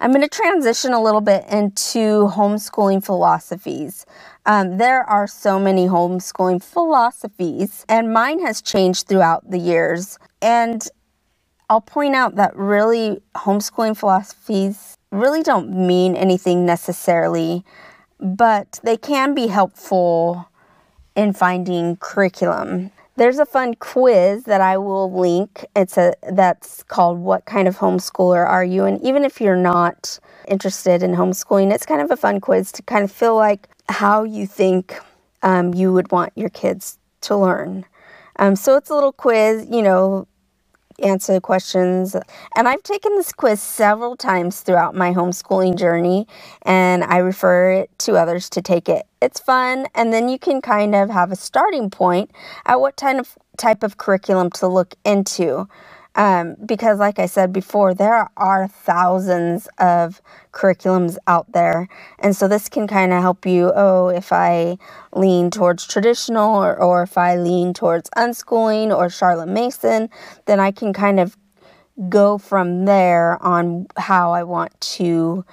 I'm 0.00 0.10
going 0.10 0.22
to 0.22 0.28
transition 0.28 0.92
a 0.92 1.02
little 1.02 1.20
bit 1.20 1.44
into 1.48 2.28
homeschooling 2.28 3.04
philosophies. 3.04 4.06
Um, 4.46 4.78
there 4.78 5.02
are 5.04 5.26
so 5.26 5.58
many 5.58 5.86
homeschooling 5.86 6.62
philosophies, 6.62 7.84
and 7.88 8.12
mine 8.12 8.40
has 8.40 8.62
changed 8.62 9.06
throughout 9.06 9.50
the 9.50 9.58
years. 9.58 10.18
And 10.40 10.86
I'll 11.68 11.80
point 11.80 12.14
out 12.14 12.36
that 12.36 12.56
really 12.56 13.20
homeschooling 13.34 13.96
philosophies 13.96 14.96
really 15.10 15.42
don't 15.42 15.70
mean 15.70 16.16
anything 16.16 16.66
necessarily, 16.66 17.64
but 18.20 18.80
they 18.82 18.96
can 18.96 19.34
be 19.34 19.46
helpful 19.46 20.48
in 21.16 21.32
finding 21.32 21.96
curriculum. 21.96 22.90
There's 23.16 23.38
a 23.38 23.46
fun 23.46 23.74
quiz 23.74 24.44
that 24.44 24.60
I 24.60 24.76
will 24.78 25.12
link. 25.12 25.64
It's 25.76 25.96
a 25.96 26.14
that's 26.32 26.82
called 26.82 27.18
what 27.18 27.44
kind 27.44 27.68
of 27.68 27.78
homeschooler 27.78 28.44
are 28.44 28.64
you? 28.64 28.84
And 28.84 29.00
even 29.02 29.24
if 29.24 29.40
you're 29.40 29.56
not 29.56 30.18
interested 30.48 31.02
in 31.02 31.12
homeschooling, 31.12 31.72
it's 31.72 31.86
kind 31.86 32.00
of 32.02 32.10
a 32.10 32.16
fun 32.16 32.40
quiz 32.40 32.72
to 32.72 32.82
kind 32.82 33.04
of 33.04 33.12
feel 33.12 33.36
like 33.36 33.68
how 33.88 34.24
you 34.24 34.46
think 34.48 34.98
um, 35.42 35.74
you 35.74 35.92
would 35.92 36.10
want 36.10 36.32
your 36.34 36.48
kids 36.48 36.98
to 37.22 37.36
learn. 37.36 37.84
Um, 38.40 38.56
so 38.56 38.76
it's 38.76 38.90
a 38.90 38.94
little 38.94 39.12
quiz, 39.12 39.66
you 39.70 39.82
know, 39.82 40.26
answer 41.02 41.32
the 41.32 41.40
questions. 41.40 42.16
And 42.56 42.68
I've 42.68 42.82
taken 42.82 43.14
this 43.16 43.32
quiz 43.32 43.60
several 43.60 44.16
times 44.16 44.60
throughout 44.60 44.94
my 44.94 45.12
homeschooling 45.12 45.76
journey, 45.76 46.26
and 46.62 47.04
I 47.04 47.18
refer 47.18 47.72
it 47.72 47.98
to 48.00 48.16
others 48.16 48.48
to 48.50 48.62
take 48.62 48.88
it. 48.88 49.06
It's 49.20 49.40
fun, 49.40 49.86
and 49.94 50.12
then 50.12 50.28
you 50.28 50.38
can 50.38 50.60
kind 50.60 50.94
of 50.94 51.10
have 51.10 51.32
a 51.32 51.36
starting 51.36 51.90
point 51.90 52.30
at 52.66 52.80
what 52.80 52.96
kind 52.96 53.18
of 53.18 53.36
type 53.56 53.82
of 53.82 53.98
curriculum 53.98 54.50
to 54.50 54.66
look 54.66 54.94
into. 55.04 55.68
Um, 56.16 56.54
because, 56.64 57.00
like 57.00 57.18
I 57.18 57.26
said 57.26 57.52
before, 57.52 57.92
there 57.92 58.28
are 58.36 58.68
thousands 58.68 59.68
of 59.78 60.22
curriculums 60.52 61.16
out 61.26 61.50
there. 61.52 61.88
And 62.20 62.36
so 62.36 62.46
this 62.46 62.68
can 62.68 62.86
kind 62.86 63.12
of 63.12 63.20
help 63.20 63.44
you 63.44 63.72
oh, 63.74 64.08
if 64.08 64.32
I 64.32 64.78
lean 65.12 65.50
towards 65.50 65.86
traditional 65.86 66.54
or, 66.54 66.80
or 66.80 67.02
if 67.02 67.18
I 67.18 67.36
lean 67.36 67.74
towards 67.74 68.10
unschooling 68.16 68.96
or 68.96 69.10
Charlotte 69.10 69.48
Mason, 69.48 70.08
then 70.46 70.60
I 70.60 70.70
can 70.70 70.92
kind 70.92 71.18
of 71.18 71.36
go 72.08 72.38
from 72.38 72.84
there 72.84 73.42
on 73.42 73.86
how 73.96 74.32
I 74.32 74.42
want 74.42 74.80
to 74.80 75.44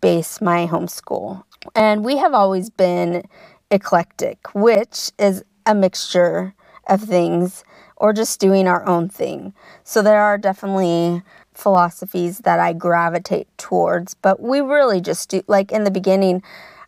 base 0.00 0.40
my 0.40 0.66
homeschool. 0.66 1.42
And 1.74 2.04
we 2.04 2.16
have 2.18 2.34
always 2.34 2.70
been 2.70 3.24
eclectic, 3.70 4.54
which 4.54 5.10
is 5.18 5.42
a 5.66 5.74
mixture 5.74 6.54
of 6.86 7.02
things 7.02 7.64
or 7.96 8.12
just 8.12 8.40
doing 8.40 8.68
our 8.68 8.86
own 8.86 9.08
thing. 9.08 9.54
So 9.84 10.02
there 10.02 10.20
are 10.20 10.38
definitely 10.38 11.22
philosophies 11.54 12.40
that 12.40 12.60
I 12.60 12.72
gravitate 12.72 13.48
towards, 13.58 14.14
but 14.14 14.40
we 14.40 14.60
really 14.60 15.00
just 15.00 15.28
do, 15.30 15.42
like 15.46 15.72
in 15.72 15.84
the 15.84 15.90
beginning, 15.90 16.42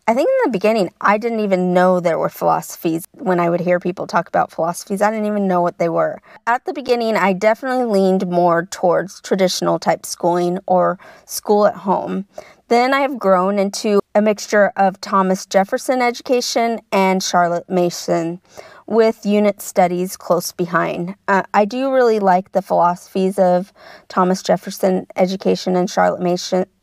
I 0.07 0.15
think 0.15 0.27
in 0.27 0.51
the 0.51 0.57
beginning, 0.57 0.91
I 1.01 1.19
didn't 1.19 1.41
even 1.41 1.71
know 1.71 1.99
there 1.99 2.17
were 2.17 2.29
philosophies. 2.29 3.05
When 3.11 3.39
I 3.39 3.47
would 3.47 3.59
hear 3.59 3.79
people 3.79 4.07
talk 4.07 4.27
about 4.27 4.51
philosophies, 4.51 5.03
I 5.03 5.11
didn't 5.11 5.27
even 5.27 5.47
know 5.47 5.61
what 5.61 5.77
they 5.77 5.89
were. 5.89 6.19
At 6.47 6.65
the 6.65 6.73
beginning, 6.73 7.15
I 7.15 7.33
definitely 7.33 7.85
leaned 7.85 8.27
more 8.27 8.65
towards 8.65 9.21
traditional 9.21 9.77
type 9.77 10.07
schooling 10.07 10.57
or 10.65 10.97
school 11.25 11.67
at 11.67 11.75
home. 11.75 12.25
Then 12.69 12.91
I 12.91 13.01
have 13.01 13.19
grown 13.19 13.59
into 13.59 13.99
a 14.15 14.21
mixture 14.21 14.71
of 14.75 14.99
Thomas 14.99 15.45
Jefferson 15.45 16.01
education 16.01 16.81
and 16.91 17.21
Charlotte 17.21 17.69
Mason 17.69 18.41
with 18.89 19.23
unit 19.23 19.61
studies 19.61 20.17
close 20.17 20.51
behind. 20.51 21.13
Uh, 21.27 21.43
I 21.53 21.65
do 21.65 21.93
really 21.93 22.19
like 22.19 22.53
the 22.53 22.61
philosophies 22.63 23.37
of 23.37 23.71
Thomas 24.07 24.41
Jefferson 24.41 25.05
education 25.15 25.75
and 25.75 25.87
Charlotte 25.87 26.21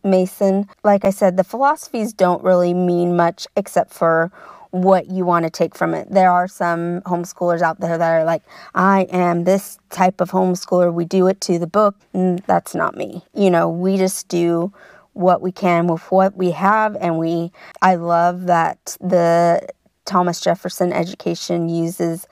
Mason. 0.05 0.69
Like 0.85 1.05
I 1.05 1.11
said, 1.11 1.37
the 1.37 1.43
philosophies 1.43 2.13
don't 2.13 2.45
really 2.45 2.75
mean 2.75 3.17
much 3.17 3.49
except 3.57 3.93
for 3.93 4.31
what 4.71 5.11
you 5.11 5.25
want 5.25 5.45
to 5.45 5.51
take 5.51 5.75
from 5.75 5.95
it. 5.95 6.07
There 6.09 6.31
are 6.31 6.47
some 6.47 7.01
homeschoolers 7.03 7.61
out 7.61 7.81
there 7.81 7.99
that 7.99 8.11
are 8.11 8.25
like, 8.25 8.43
I 8.73 9.03
am 9.11 9.43
this 9.43 9.79
type 9.91 10.21
of 10.21 10.31
homeschooler. 10.31 10.95
We 10.95 11.07
do 11.07 11.27
it 11.27 11.41
to 11.43 11.59
the 11.59 11.67
book. 11.67 11.97
And 12.13 12.39
that's 12.47 12.75
not 12.75 12.97
me. 12.97 13.25
You 13.35 13.51
know, 13.51 13.69
we 13.69 13.97
just 13.97 14.29
do 14.29 14.73
what 15.17 15.41
we 15.41 15.51
can 15.51 15.87
with 15.87 16.03
what 16.13 16.37
we 16.37 16.51
have 16.51 16.95
and 17.01 17.19
we 17.19 17.51
I 17.81 17.95
love 17.95 18.45
that 18.47 18.99
the 19.01 19.67
Thomas 20.07 20.41
Jefferson 20.41 20.93
Education 20.93 21.69
uses 21.69 22.27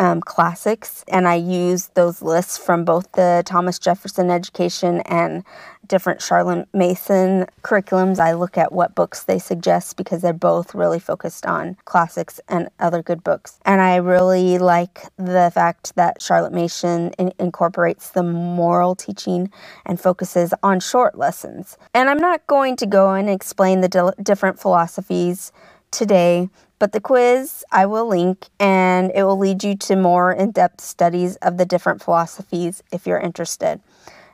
um, 0.00 0.22
classics, 0.22 1.04
and 1.08 1.28
I 1.28 1.34
use 1.34 1.88
those 1.88 2.22
lists 2.22 2.56
from 2.56 2.86
both 2.86 3.12
the 3.12 3.42
Thomas 3.44 3.78
Jefferson 3.78 4.30
Education 4.30 5.02
and 5.02 5.44
different 5.86 6.22
Charlotte 6.22 6.66
Mason 6.72 7.46
curriculums. 7.62 8.18
I 8.18 8.32
look 8.32 8.56
at 8.56 8.72
what 8.72 8.94
books 8.94 9.24
they 9.24 9.38
suggest 9.38 9.98
because 9.98 10.22
they're 10.22 10.32
both 10.32 10.74
really 10.74 11.00
focused 11.00 11.44
on 11.44 11.76
classics 11.84 12.40
and 12.48 12.70
other 12.78 13.02
good 13.02 13.22
books. 13.22 13.58
And 13.66 13.82
I 13.82 13.96
really 13.96 14.56
like 14.56 15.02
the 15.16 15.50
fact 15.52 15.94
that 15.96 16.22
Charlotte 16.22 16.54
Mason 16.54 17.12
in- 17.18 17.34
incorporates 17.38 18.10
the 18.10 18.22
moral 18.22 18.94
teaching 18.94 19.50
and 19.84 20.00
focuses 20.00 20.54
on 20.62 20.80
short 20.80 21.18
lessons. 21.18 21.76
And 21.92 22.08
I'm 22.08 22.18
not 22.18 22.46
going 22.46 22.76
to 22.76 22.86
go 22.86 23.10
and 23.10 23.28
explain 23.28 23.82
the 23.82 23.88
di- 23.88 24.22
different 24.22 24.58
philosophies 24.58 25.52
today 25.90 26.48
but 26.80 26.92
the 26.92 27.00
quiz 27.00 27.62
I 27.70 27.86
will 27.86 28.08
link 28.08 28.48
and 28.58 29.12
it 29.14 29.22
will 29.22 29.38
lead 29.38 29.62
you 29.62 29.76
to 29.76 29.94
more 29.94 30.32
in 30.32 30.50
depth 30.50 30.80
studies 30.80 31.36
of 31.36 31.58
the 31.58 31.66
different 31.66 32.02
philosophies 32.02 32.82
if 32.90 33.06
you're 33.06 33.20
interested. 33.20 33.80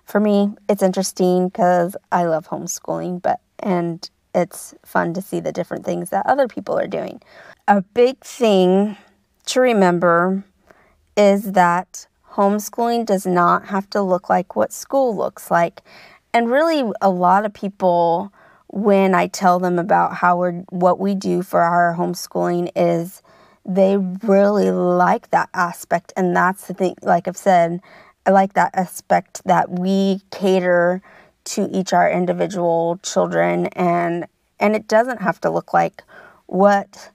For 0.07 0.21
me, 0.21 0.55
it's 0.69 0.83
interesting 0.83 1.49
because 1.49 1.97
I 2.13 2.25
love 2.25 2.49
homeschooling, 2.49 3.21
but 3.21 3.41
and 3.59 4.09
it's 4.35 4.75
fun 4.85 5.13
to 5.15 5.21
see 5.21 5.41
the 5.41 5.53
different 5.53 5.85
things 5.85 6.11
that 6.11 6.25
other 6.25 6.47
people 6.47 6.79
are 6.79 6.87
doing. 6.87 7.21
A 7.67 7.83
big 7.83 8.21
thing 8.21 8.97
to 9.47 9.61
remember 9.61 10.45
is 11.17 11.53
that 11.53 12.07
homeschooling 12.33 13.07
does 13.07 13.27
not 13.27 13.67
have 13.67 13.91
to 13.91 14.03
look 14.03 14.29
like 14.29 14.55
what 14.55 14.73
school 14.73 15.17
looks 15.17 15.51
like. 15.51 15.83
And 16.33 16.51
really, 16.51 16.85
a 17.01 17.11
lot 17.11 17.45
of 17.45 17.55
people 17.55 18.33
when 18.77 19.15
I 19.15 19.27
tell 19.27 19.59
them 19.59 19.79
about 19.79 20.17
how 20.17 20.37
we're 20.37 20.53
what 20.69 21.01
we 21.01 21.15
do 21.15 21.41
for 21.41 21.63
our 21.63 21.97
homeschooling 21.97 22.71
is 22.77 23.23
they 23.65 23.97
really 23.97 24.71
like 24.71 25.31
that 25.31 25.49
aspect 25.55 26.13
and 26.15 26.37
that's 26.37 26.67
the 26.67 26.75
thing 26.75 26.95
like 27.01 27.27
I've 27.27 27.39
said 27.39 27.81
I 28.27 28.33
like 28.33 28.53
that 28.53 28.73
aspect 28.75 29.41
that 29.47 29.71
we 29.71 30.21
cater 30.31 31.01
to 31.45 31.71
each 31.73 31.95
our 31.95 32.11
individual 32.11 33.01
children 33.03 33.69
and 33.69 34.27
and 34.61 34.77
it 34.77 34.87
doesn't 34.87 35.23
have 35.23 35.41
to 35.41 35.51
look 35.51 35.73
like 35.73 36.03
what 36.45 37.11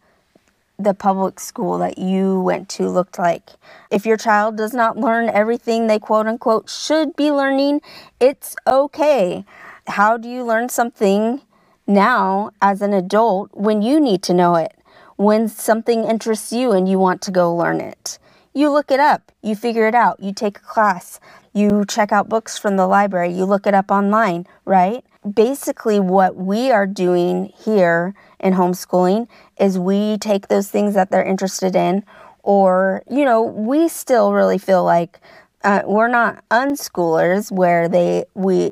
the 0.80 0.96
public 0.96 1.40
school 1.40 1.78
that 1.78 2.00
you 2.00 2.42
went 2.42 2.70
to 2.70 2.90
looked 2.90 3.20
like. 3.20 3.52
If 3.92 4.08
your 4.08 4.18
child 4.18 4.58
does 4.58 4.74
not 4.74 4.98
learn 4.98 5.30
everything 5.30 5.86
they 5.86 6.00
quote 6.00 6.26
unquote 6.26 6.72
should 6.72 7.16
be 7.16 7.32
learning, 7.32 7.82
it's 8.20 8.56
okay. 8.66 9.46
How 9.86 10.18
do 10.18 10.28
you 10.28 10.44
learn 10.44 10.70
something 10.70 11.42
now 11.88 12.52
as 12.62 12.82
an 12.82 12.94
adult 12.94 13.50
when 13.54 13.82
you 13.82 14.00
need 14.00 14.24
to 14.24 14.34
know 14.34 14.56
it? 14.56 14.74
When 15.18 15.48
something 15.48 16.04
interests 16.04 16.52
you 16.52 16.72
and 16.72 16.90
you 16.90 16.98
want 16.98 17.22
to 17.24 17.32
go 17.32 17.56
learn 17.56 17.80
it? 17.80 18.18
You 18.54 18.70
look 18.72 18.92
it 18.92 19.00
up, 19.00 19.32
you 19.42 19.56
figure 19.56 19.88
it 19.88 19.96
out, 19.96 20.20
you 20.20 20.34
take 20.34 20.58
a 20.58 20.62
class, 20.62 21.20
you 21.54 21.86
check 21.88 22.12
out 22.12 22.28
books 22.28 22.58
from 22.58 22.76
the 22.76 22.88
library, 22.88 23.32
you 23.34 23.46
look 23.46 23.66
it 23.68 23.74
up 23.74 23.92
online, 23.92 24.46
right? 24.66 25.06
Basically, 25.32 26.00
what 26.00 26.36
we 26.36 26.72
are 26.72 26.88
doing 26.88 27.54
here 27.64 28.14
in 28.40 28.54
homeschooling 28.54 29.28
is 29.60 29.78
we 29.78 30.18
take 30.18 30.48
those 30.48 30.70
things 30.70 30.96
that 30.96 31.12
they're 31.12 31.24
interested 31.24 31.76
in, 31.76 32.04
or, 32.44 33.04
you 33.10 33.24
know, 33.24 33.42
we 33.42 33.88
still 33.88 34.34
really 34.34 34.58
feel 34.58 34.84
like 34.84 35.20
uh, 35.64 35.84
we're 35.86 36.08
not 36.08 36.44
unschoolers 36.50 37.52
where 37.52 37.88
they, 37.88 38.26
we, 38.34 38.72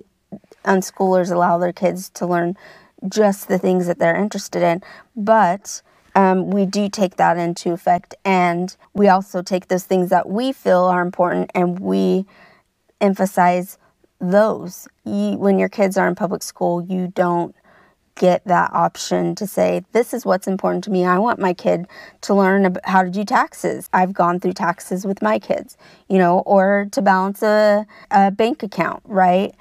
unschoolers 0.66 1.32
allow 1.32 1.58
their 1.58 1.74
kids 1.74 2.10
to 2.10 2.26
learn 2.26 2.58
just 3.08 3.48
the 3.48 3.60
things 3.60 3.88
that 3.88 4.00
they're 4.00 4.16
interested 4.16 4.62
in. 4.62 4.82
But 5.16 5.82
um, 6.16 6.50
we 6.50 6.66
do 6.66 6.90
take 6.90 7.16
that 7.18 7.38
into 7.38 7.72
effect, 7.72 8.16
and 8.26 8.76
we 8.94 9.08
also 9.08 9.42
take 9.42 9.68
those 9.68 9.84
things 9.84 10.10
that 10.10 10.28
we 10.28 10.52
feel 10.52 10.86
are 10.86 11.02
important 11.02 11.52
and 11.56 11.80
we 11.80 12.26
emphasize 13.00 13.78
those. 14.20 14.88
You, 15.06 15.38
when 15.38 15.60
your 15.60 15.70
kids 15.70 15.98
are 15.98 16.08
in 16.08 16.16
public 16.16 16.44
school, 16.44 16.84
you 16.84 17.12
don't 17.16 17.56
get 18.16 18.44
that 18.46 18.72
option 18.74 19.34
to 19.36 19.48
say, 19.48 19.84
This 19.94 20.14
is 20.14 20.26
what's 20.26 20.48
important 20.48 20.84
to 20.84 20.92
me. 20.92 21.06
I 21.06 21.18
want 21.18 21.40
my 21.40 21.54
kid 21.54 21.88
to 22.22 22.34
learn 22.34 22.78
how 22.84 23.02
to 23.04 23.10
do 23.10 23.24
taxes. 23.24 23.90
I've 23.94 24.14
gone 24.14 24.40
through 24.40 24.54
taxes 24.54 25.06
with 25.06 25.22
my 25.22 25.40
kids, 25.40 25.78
you 26.10 26.18
know, 26.18 26.40
or 26.40 26.88
to 26.92 27.02
balance 27.02 27.42
a, 27.42 27.88
a 28.12 28.32
bank 28.32 28.62
account, 28.62 29.02
right? 29.06 29.56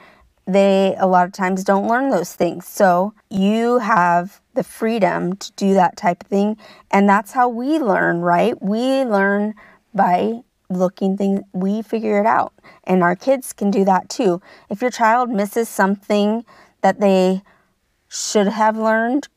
They 0.49 0.97
a 0.99 1.07
lot 1.07 1.27
of 1.27 1.33
times 1.33 1.63
don't 1.63 1.87
learn 1.87 2.09
those 2.09 2.35
things. 2.35 2.67
So 2.67 3.13
you 3.29 3.79
have 3.79 4.41
the 4.55 4.65
freedom 4.65 5.37
to 5.37 5.53
do 5.53 5.75
that 5.75 5.97
type 5.99 6.23
of 6.25 6.29
thing. 6.29 6.57
And 6.91 7.07
that's 7.07 7.33
how 7.33 7.49
we 7.49 7.79
learn, 7.79 8.21
right? 8.21 8.61
We 8.61 9.05
learn 9.05 9.55
by 9.95 10.41
looking 10.71 11.17
things, 11.19 11.41
we 11.53 11.83
figure 11.83 12.19
it 12.19 12.27
out. 12.27 12.55
And 12.85 13.03
our 13.03 13.15
kids 13.15 13.53
can 13.53 13.71
do 13.71 13.85
that 13.85 14.09
too. 14.09 14.41
If 14.71 14.81
your 14.81 14.91
child 14.91 15.29
misses 15.29 15.69
something 15.69 16.45
that 16.81 16.99
they 16.99 17.43
should 18.09 18.49
have 18.49 18.77
learned 18.79 19.29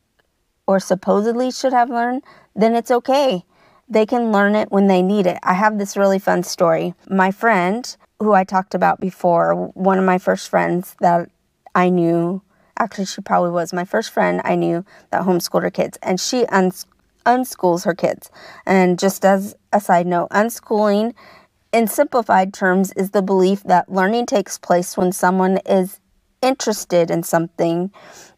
or 0.66 0.80
supposedly 0.80 1.52
should 1.52 1.74
have 1.74 1.90
learned, 1.90 2.24
then 2.56 2.74
it's 2.74 2.92
okay. 2.92 3.44
They 3.90 4.06
can 4.06 4.32
learn 4.32 4.56
it 4.56 4.72
when 4.72 4.88
they 4.88 5.02
need 5.02 5.28
it. 5.28 5.40
I 5.44 5.56
have 5.56 5.78
this 5.78 5.98
really 5.98 6.20
fun 6.20 6.44
story. 6.44 6.94
My 7.10 7.32
friend 7.32 7.96
who 8.22 8.34
I 8.34 8.44
talked 8.44 8.76
about 8.76 9.00
before, 9.00 9.56
one 9.74 9.98
of 9.98 10.06
my 10.06 10.18
first 10.18 10.50
friends 10.50 10.96
that 11.00 11.30
I 11.74 11.90
knew, 11.90 12.42
actually, 12.78 13.06
she 13.06 13.22
probably 13.22 13.52
was 13.52 13.74
my 13.74 13.86
first 13.86 14.12
friend 14.12 14.42
I 14.44 14.56
knew 14.56 14.86
that 15.12 15.24
homeschooled 15.24 15.64
her 15.64 15.72
kids, 15.72 15.98
and 16.02 16.20
she 16.20 16.46
uns- 16.46 16.86
unschools 17.26 17.86
her 17.86 17.96
kids. 17.96 18.30
And 18.66 19.00
just 19.00 19.26
as 19.26 19.56
a 19.74 19.80
side 19.80 20.08
note, 20.08 20.30
unschooling 20.30 21.14
in 21.72 21.88
simplified 21.88 22.54
terms 22.54 22.92
is 22.94 23.12
the 23.12 23.22
belief 23.22 23.64
that 23.64 23.92
learning 23.92 24.26
takes 24.26 24.58
place 24.58 24.98
when 24.98 25.12
someone 25.12 25.58
is 25.66 26.00
interested 26.42 27.10
in 27.10 27.24
something. 27.24 27.92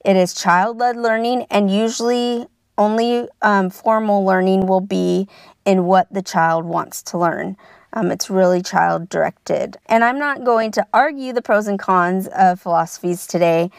It 0.06 0.16
is 0.16 0.34
child 0.34 0.78
led 0.78 0.98
learning, 0.98 1.46
and 1.50 1.72
usually 1.72 2.48
only 2.78 3.28
um, 3.42 3.70
formal 3.70 4.26
learning 4.26 4.68
will 4.68 4.82
be 4.82 5.28
in 5.66 5.86
what 5.86 6.12
the 6.12 6.22
child 6.22 6.66
wants 6.66 7.02
to 7.04 7.18
learn. 7.18 7.58
Um, 7.94 8.12
it's 8.12 8.30
really 8.30 8.62
child 8.62 9.10
directed. 9.10 9.78
And 9.86 10.04
I'm 10.04 10.20
not 10.20 10.44
going 10.44 10.72
to 10.72 10.88
argue 10.94 11.32
the 11.32 11.42
pros 11.42 11.68
and 11.68 11.80
cons 11.80 12.28
of 12.28 12.60
philosophies 12.60 13.28
today. 13.28 13.70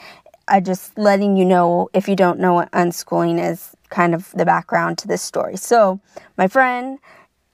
I'm 0.47 0.65
just 0.65 0.97
letting 0.97 1.37
you 1.37 1.45
know 1.45 1.89
if 1.93 2.09
you 2.09 2.17
don't 2.17 2.39
know 2.39 2.55
what 2.55 2.71
unschooling 2.73 3.43
is, 3.43 3.75
kind 3.91 4.15
of 4.15 4.31
the 4.33 4.45
background 4.45 4.99
to 4.99 5.09
this 5.09 5.23
story. 5.23 5.57
So, 5.57 6.01
my 6.37 6.49
friend 6.49 6.99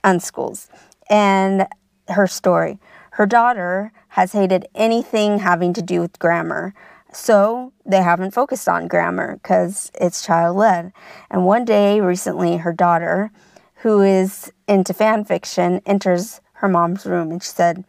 unschools, 0.05 0.69
and 1.09 1.67
her 2.09 2.27
story. 2.27 2.79
Her 3.13 3.27
daughter 3.27 3.93
has 4.09 4.33
hated 4.33 4.67
anything 4.75 5.39
having 5.39 5.73
to 5.75 5.83
do 5.83 6.01
with 6.01 6.19
grammar. 6.19 6.75
So 7.13 7.73
they 7.85 8.03
haven't 8.03 8.33
focused 8.33 8.69
on 8.69 8.89
grammar 8.89 9.35
because 9.37 9.91
it's 10.01 10.25
child 10.25 10.57
led. 10.57 10.93
And 11.31 11.45
one 11.45 11.65
day 11.65 12.01
recently, 12.01 12.59
her 12.59 12.73
daughter, 12.73 13.31
who 13.77 14.01
is 14.01 14.53
into 14.69 14.95
fan 14.95 15.25
fiction, 15.25 15.81
enters 15.87 16.41
her 16.61 16.69
mom's 16.69 17.07
room 17.07 17.31
and 17.31 17.43
she 17.43 17.49
said, 17.49 17.85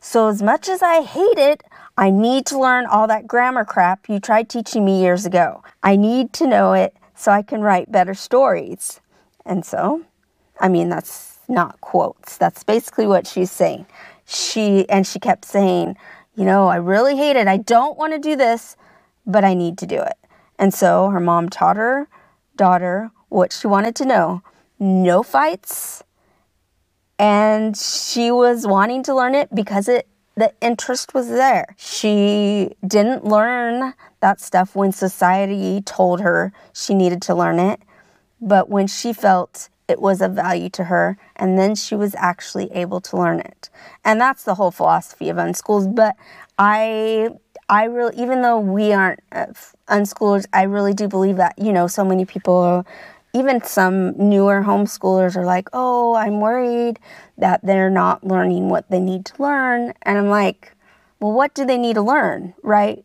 So, 0.00 0.28
as 0.28 0.42
much 0.42 0.68
as 0.68 0.82
I 0.82 1.02
hate 1.02 1.38
it, 1.38 1.62
I 1.96 2.10
need 2.10 2.44
to 2.46 2.58
learn 2.58 2.86
all 2.86 3.06
that 3.06 3.26
grammar 3.26 3.64
crap 3.64 4.08
you 4.08 4.20
tried 4.20 4.48
teaching 4.48 4.84
me 4.84 5.00
years 5.00 5.24
ago. 5.24 5.62
I 5.82 5.96
need 5.96 6.32
to 6.34 6.46
know 6.46 6.72
it 6.72 6.94
so 7.14 7.32
I 7.32 7.42
can 7.42 7.62
write 7.62 7.92
better 7.92 8.14
stories. 8.14 9.00
And 9.44 9.64
so, 9.64 10.02
I 10.60 10.68
mean, 10.68 10.88
that's 10.88 11.38
not 11.48 11.80
quotes. 11.80 12.36
That's 12.36 12.64
basically 12.64 13.06
what 13.06 13.26
she's 13.26 13.50
saying. 13.50 13.86
She, 14.26 14.88
and 14.88 15.06
she 15.06 15.18
kept 15.18 15.44
saying, 15.44 15.96
You 16.34 16.44
know, 16.44 16.66
I 16.66 16.76
really 16.76 17.16
hate 17.16 17.36
it. 17.36 17.48
I 17.48 17.58
don't 17.58 17.96
want 17.96 18.12
to 18.12 18.18
do 18.18 18.36
this, 18.36 18.76
but 19.26 19.44
I 19.44 19.54
need 19.54 19.78
to 19.78 19.86
do 19.86 20.00
it. 20.00 20.16
And 20.58 20.72
so 20.72 21.10
her 21.10 21.20
mom 21.20 21.48
taught 21.48 21.76
her 21.76 22.08
daughter 22.56 23.10
what 23.28 23.52
she 23.52 23.66
wanted 23.66 23.94
to 23.96 24.06
know 24.06 24.42
no 24.78 25.22
fights, 25.22 26.02
and 27.18 27.76
she 27.76 28.30
was 28.30 28.66
wanting 28.66 29.02
to 29.04 29.14
learn 29.14 29.34
it 29.34 29.54
because 29.54 29.88
it 29.88 30.06
the 30.36 30.52
interest 30.60 31.14
was 31.14 31.28
there. 31.28 31.74
She 31.78 32.76
didn't 32.86 33.24
learn 33.24 33.94
that 34.20 34.38
stuff 34.38 34.76
when 34.76 34.92
society 34.92 35.80
told 35.80 36.20
her 36.20 36.52
she 36.74 36.92
needed 36.92 37.22
to 37.22 37.34
learn 37.34 37.58
it, 37.58 37.80
but 38.40 38.68
when 38.68 38.86
she 38.86 39.14
felt 39.14 39.70
it 39.88 40.00
was 40.00 40.20
of 40.20 40.32
value 40.32 40.68
to 40.70 40.84
her, 40.84 41.16
and 41.36 41.58
then 41.58 41.74
she 41.74 41.94
was 41.94 42.14
actually 42.16 42.70
able 42.72 43.00
to 43.00 43.16
learn 43.16 43.40
it. 43.40 43.70
And 44.04 44.20
that's 44.20 44.42
the 44.42 44.56
whole 44.56 44.70
philosophy 44.70 45.28
of 45.28 45.36
unschools. 45.36 45.94
But 45.94 46.16
I, 46.58 47.30
I 47.68 47.84
really, 47.84 48.20
even 48.20 48.42
though 48.42 48.58
we 48.58 48.92
aren't 48.92 49.20
uh, 49.32 49.46
unschoolers, 49.88 50.44
I 50.52 50.64
really 50.64 50.92
do 50.92 51.08
believe 51.08 51.36
that 51.36 51.54
you 51.56 51.72
know 51.72 51.86
so 51.86 52.04
many 52.04 52.24
people 52.24 52.84
even 53.36 53.62
some 53.62 54.16
newer 54.16 54.62
homeschoolers 54.62 55.36
are 55.36 55.44
like, 55.44 55.68
oh, 55.74 56.14
I'm 56.14 56.40
worried 56.40 56.98
that 57.36 57.60
they're 57.62 57.90
not 57.90 58.24
learning 58.24 58.70
what 58.70 58.90
they 58.90 58.98
need 58.98 59.26
to 59.26 59.42
learn. 59.42 59.92
And 60.02 60.16
I'm 60.16 60.30
like, 60.30 60.74
well, 61.20 61.32
what 61.32 61.54
do 61.54 61.66
they 61.66 61.76
need 61.76 61.94
to 61.94 62.02
learn, 62.02 62.54
right? 62.62 63.04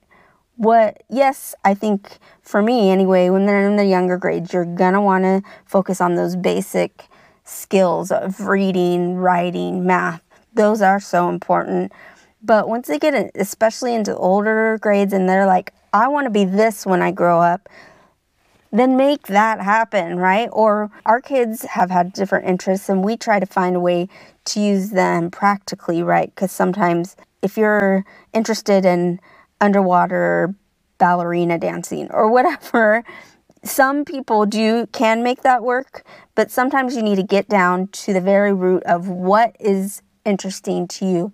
What, 0.56 1.04
yes, 1.10 1.54
I 1.66 1.74
think 1.74 2.18
for 2.42 2.62
me 2.62 2.92
anyway, 2.92 3.30
when 3.30 3.46
they're 3.46 3.68
in 3.68 3.76
the 3.76 3.86
younger 3.86 4.18
grades, 4.18 4.54
you're 4.54 4.64
gonna 4.64 5.02
wanna 5.02 5.42
focus 5.66 6.00
on 6.00 6.16
those 6.16 6.38
basic 6.38 7.08
skills 7.44 8.10
of 8.10 8.40
reading, 8.40 9.16
writing, 9.16 9.86
math. 9.86 10.22
Those 10.54 10.82
are 10.82 11.00
so 11.02 11.28
important. 11.28 11.92
But 12.42 12.70
once 12.70 12.88
they 12.88 13.00
get, 13.00 13.32
especially 13.36 13.94
into 13.94 14.16
older 14.16 14.78
grades, 14.80 15.12
and 15.12 15.28
they're 15.28 15.46
like, 15.46 15.74
I 15.92 16.08
wanna 16.08 16.30
be 16.30 16.46
this 16.46 16.86
when 16.86 17.02
I 17.02 17.12
grow 17.12 17.42
up, 17.42 17.68
then 18.72 18.96
make 18.96 19.28
that 19.28 19.62
happen, 19.62 20.18
right? 20.18 20.50
Or 20.52 20.90
our 21.06 21.22
kids 21.22 21.64
have 21.64 21.92
had 21.92 22.14
different 22.14 22.48
interests 22.48 22.90
and 22.90 23.04
we 23.04 23.18
try 23.18 23.40
to 23.40 23.46
find 23.46 23.76
a 23.76 23.80
way 23.80 24.08
to 24.46 24.60
use 24.60 24.92
them 24.92 25.30
practically, 25.30 26.02
right? 26.04 26.34
Because 26.34 26.52
sometimes 26.52 27.16
if 27.42 27.58
you're 27.58 28.06
interested 28.34 28.86
in 28.86 29.20
underwater 29.60 30.56
ballerina 30.98 31.58
dancing 31.58 32.10
or 32.12 32.32
whatever, 32.32 33.04
some 33.64 34.06
people 34.06 34.46
do 34.46 34.88
can 34.88 35.22
make 35.22 35.44
that 35.44 35.64
work, 35.64 36.04
but 36.34 36.50
sometimes 36.50 36.96
you 36.96 37.04
need 37.04 37.18
to 37.18 37.24
get 37.24 37.48
down 37.48 37.88
to 37.90 38.14
the 38.14 38.22
very 38.22 38.54
root 38.54 38.84
of 38.84 39.08
what 39.08 39.56
is 39.60 40.02
interesting 40.26 40.88
to 40.88 41.06
you 41.06 41.34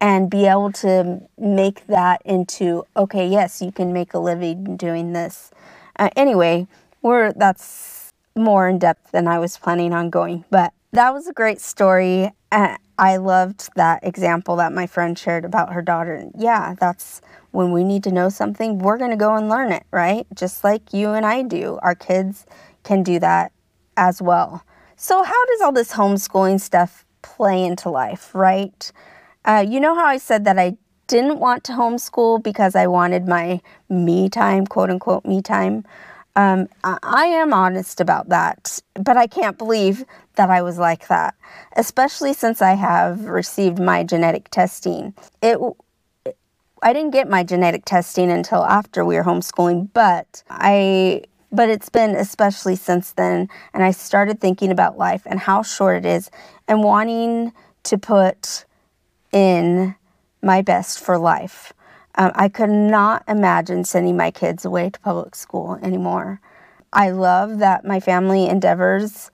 and 0.00 0.30
be 0.30 0.46
able 0.46 0.70
to 0.70 1.20
make 1.38 1.86
that 1.86 2.20
into 2.24 2.86
okay, 2.96 3.26
yes, 3.26 3.62
you 3.62 3.72
can 3.72 3.92
make 3.92 4.14
a 4.14 4.18
living 4.18 4.76
doing 4.76 5.12
this. 5.12 5.50
Uh, 5.98 6.10
anyway, 6.16 6.66
we're 7.02 7.32
that's 7.32 8.12
more 8.34 8.68
in 8.68 8.78
depth 8.78 9.12
than 9.12 9.26
I 9.26 9.38
was 9.38 9.56
planning 9.56 9.92
on 9.92 10.10
going, 10.10 10.44
but 10.50 10.72
that 10.92 11.12
was 11.12 11.26
a 11.26 11.32
great 11.32 11.60
story. 11.60 12.30
Uh, 12.52 12.76
I 12.98 13.16
loved 13.18 13.68
that 13.76 14.02
example 14.02 14.56
that 14.56 14.72
my 14.72 14.86
friend 14.86 15.18
shared 15.18 15.44
about 15.44 15.72
her 15.72 15.82
daughter. 15.82 16.26
Yeah, 16.36 16.74
that's 16.78 17.20
when 17.50 17.72
we 17.72 17.84
need 17.84 18.04
to 18.04 18.12
know 18.12 18.28
something, 18.28 18.78
we're 18.78 18.98
going 18.98 19.10
to 19.10 19.16
go 19.16 19.34
and 19.34 19.48
learn 19.48 19.72
it, 19.72 19.84
right? 19.90 20.26
Just 20.34 20.62
like 20.62 20.92
you 20.92 21.10
and 21.10 21.24
I 21.24 21.42
do. 21.42 21.78
Our 21.82 21.94
kids 21.94 22.44
can 22.84 23.02
do 23.02 23.18
that 23.20 23.52
as 23.96 24.20
well. 24.20 24.62
So, 24.96 25.22
how 25.22 25.44
does 25.46 25.60
all 25.62 25.72
this 25.72 25.92
homeschooling 25.92 26.60
stuff 26.60 27.04
play 27.22 27.64
into 27.64 27.88
life, 27.90 28.34
right? 28.34 28.92
Uh, 29.44 29.64
you 29.66 29.80
know 29.80 29.94
how 29.94 30.06
I 30.06 30.18
said 30.18 30.44
that 30.44 30.58
I 30.58 30.76
didn't 31.06 31.38
want 31.38 31.64
to 31.64 31.72
homeschool 31.72 32.42
because 32.42 32.74
I 32.74 32.86
wanted 32.86 33.26
my 33.26 33.60
me 33.88 34.28
time, 34.28 34.66
quote 34.66 34.90
unquote, 34.90 35.24
me 35.24 35.42
time. 35.42 35.84
Um, 36.34 36.68
I 36.84 37.26
am 37.26 37.54
honest 37.54 37.98
about 37.98 38.28
that, 38.28 38.80
but 38.92 39.16
I 39.16 39.26
can't 39.26 39.56
believe 39.56 40.04
that 40.34 40.50
I 40.50 40.60
was 40.60 40.78
like 40.78 41.08
that, 41.08 41.34
especially 41.76 42.34
since 42.34 42.60
I 42.60 42.74
have 42.74 43.24
received 43.24 43.78
my 43.78 44.04
genetic 44.04 44.50
testing. 44.50 45.14
It, 45.42 45.58
I 46.82 46.92
didn't 46.92 47.12
get 47.12 47.30
my 47.30 47.42
genetic 47.42 47.86
testing 47.86 48.30
until 48.30 48.64
after 48.64 49.02
we 49.02 49.16
were 49.16 49.24
homeschooling, 49.24 49.88
but 49.94 50.42
I, 50.50 51.22
but 51.50 51.70
it's 51.70 51.88
been 51.88 52.14
especially 52.14 52.76
since 52.76 53.12
then, 53.12 53.48
and 53.72 53.82
I 53.82 53.92
started 53.92 54.38
thinking 54.38 54.70
about 54.70 54.98
life 54.98 55.22
and 55.24 55.40
how 55.40 55.62
short 55.62 55.96
it 55.96 56.04
is, 56.04 56.30
and 56.68 56.84
wanting 56.84 57.52
to 57.84 57.96
put 57.96 58.66
in 59.32 59.94
my 60.46 60.62
best 60.62 61.00
for 61.00 61.18
life. 61.18 61.72
Um, 62.14 62.32
I 62.34 62.48
could 62.48 62.70
not 62.70 63.24
imagine 63.28 63.84
sending 63.84 64.16
my 64.16 64.30
kids 64.30 64.64
away 64.64 64.88
to 64.88 65.00
public 65.00 65.34
school 65.34 65.78
anymore. 65.82 66.40
I 66.92 67.10
love 67.10 67.58
that 67.58 67.84
my 67.84 68.00
family 68.00 68.46
endeavors 68.46 69.30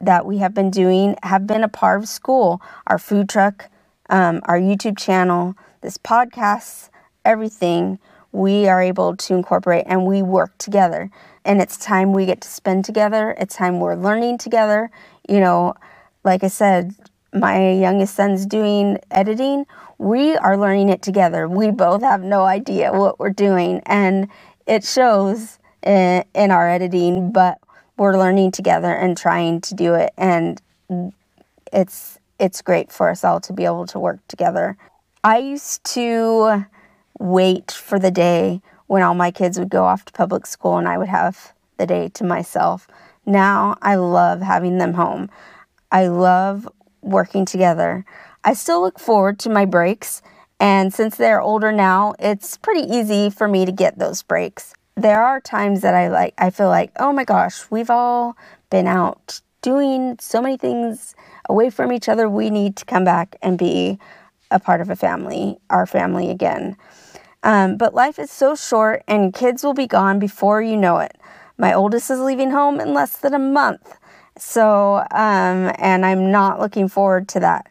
that 0.00 0.26
we 0.26 0.38
have 0.38 0.52
been 0.52 0.70
doing 0.70 1.16
have 1.22 1.46
been 1.46 1.62
a 1.62 1.68
part 1.68 2.02
of 2.02 2.08
school. 2.08 2.60
Our 2.88 2.98
food 2.98 3.28
truck, 3.30 3.70
um, 4.10 4.40
our 4.44 4.58
YouTube 4.58 4.98
channel, 4.98 5.54
this 5.80 5.96
podcast, 5.96 6.90
everything 7.24 7.98
we 8.32 8.68
are 8.68 8.82
able 8.82 9.16
to 9.16 9.34
incorporate 9.34 9.84
and 9.86 10.04
we 10.04 10.20
work 10.20 10.58
together. 10.58 11.10
And 11.44 11.62
it's 11.62 11.78
time 11.78 12.12
we 12.12 12.26
get 12.26 12.42
to 12.42 12.48
spend 12.48 12.84
together. 12.84 13.34
It's 13.38 13.56
time 13.56 13.80
we're 13.80 13.94
learning 13.94 14.38
together. 14.38 14.90
You 15.26 15.40
know, 15.40 15.74
like 16.22 16.44
I 16.44 16.48
said, 16.48 16.94
my 17.32 17.72
youngest 17.72 18.14
son's 18.14 18.44
doing 18.46 18.98
editing 19.10 19.64
we 19.98 20.36
are 20.36 20.56
learning 20.58 20.90
it 20.90 21.02
together. 21.02 21.48
We 21.48 21.70
both 21.70 22.02
have 22.02 22.22
no 22.22 22.44
idea 22.44 22.92
what 22.92 23.18
we're 23.20 23.30
doing, 23.30 23.82
and 23.86 24.28
it 24.66 24.84
shows 24.84 25.58
in, 25.82 26.24
in 26.34 26.50
our 26.52 26.68
editing, 26.70 27.32
but 27.32 27.58
we're 27.98 28.18
learning 28.18 28.52
together 28.52 28.92
and 28.92 29.16
trying 29.16 29.60
to 29.62 29.74
do 29.74 29.94
it, 29.94 30.12
and 30.18 30.60
it's 31.72 32.18
it's 32.38 32.62
great 32.62 32.92
for 32.92 33.10
us 33.10 33.24
all 33.24 33.40
to 33.40 33.52
be 33.52 33.64
able 33.64 33.86
to 33.86 33.98
work 34.00 34.20
together. 34.28 34.76
I 35.24 35.38
used 35.38 35.84
to 35.94 36.66
wait 37.20 37.72
for 37.72 37.98
the 37.98 38.10
day 38.12 38.62
when 38.88 39.02
all 39.02 39.14
my 39.14 39.30
kids 39.30 39.58
would 39.58 39.70
go 39.70 39.84
off 39.84 40.04
to 40.06 40.12
public 40.12 40.46
school 40.46 40.78
and 40.78 40.88
I 40.88 40.98
would 40.98 41.08
have 41.08 41.52
the 41.78 41.86
day 41.86 42.08
to 42.14 42.24
myself. 42.24 42.88
Now 43.26 43.78
I 43.82 43.96
love 43.96 44.42
having 44.42 44.78
them 44.78 44.94
home. 44.94 45.30
I 45.92 46.08
love 46.08 46.68
working 47.02 47.46
together. 47.46 48.04
I 48.46 48.54
still 48.54 48.80
look 48.80 49.00
forward 49.00 49.40
to 49.40 49.50
my 49.50 49.64
breaks, 49.64 50.22
and 50.60 50.94
since 50.94 51.16
they're 51.16 51.40
older 51.40 51.72
now, 51.72 52.14
it's 52.20 52.56
pretty 52.56 52.82
easy 52.88 53.28
for 53.28 53.48
me 53.48 53.64
to 53.66 53.72
get 53.72 53.98
those 53.98 54.22
breaks. 54.22 54.72
There 54.94 55.20
are 55.20 55.40
times 55.40 55.80
that 55.82 55.94
I 55.94 56.08
like 56.08 56.32
I 56.38 56.50
feel 56.50 56.68
like, 56.68 56.92
"Oh 57.00 57.12
my 57.12 57.24
gosh, 57.24 57.66
we've 57.70 57.90
all 57.90 58.36
been 58.70 58.86
out 58.86 59.40
doing 59.62 60.16
so 60.20 60.40
many 60.40 60.56
things 60.56 61.16
away 61.48 61.70
from 61.70 61.90
each 61.92 62.08
other. 62.08 62.28
We 62.28 62.50
need 62.50 62.76
to 62.76 62.84
come 62.84 63.04
back 63.04 63.34
and 63.42 63.58
be 63.58 63.98
a 64.52 64.60
part 64.60 64.80
of 64.80 64.90
a 64.90 64.96
family, 64.96 65.58
our 65.68 65.84
family 65.84 66.30
again." 66.30 66.76
Um, 67.42 67.76
but 67.76 67.94
life 67.94 68.18
is 68.18 68.30
so 68.30 68.54
short, 68.54 69.02
and 69.08 69.34
kids 69.34 69.64
will 69.64 69.74
be 69.74 69.88
gone 69.88 70.18
before 70.20 70.62
you 70.62 70.76
know 70.76 70.98
it. 70.98 71.16
My 71.58 71.74
oldest 71.74 72.10
is 72.10 72.20
leaving 72.20 72.50
home 72.52 72.80
in 72.80 72.94
less 72.94 73.16
than 73.18 73.34
a 73.34 73.38
month, 73.40 73.96
So, 74.38 74.98
um, 75.12 75.72
and 75.78 76.06
I'm 76.06 76.30
not 76.30 76.60
looking 76.60 76.88
forward 76.88 77.28
to 77.30 77.40
that. 77.40 77.66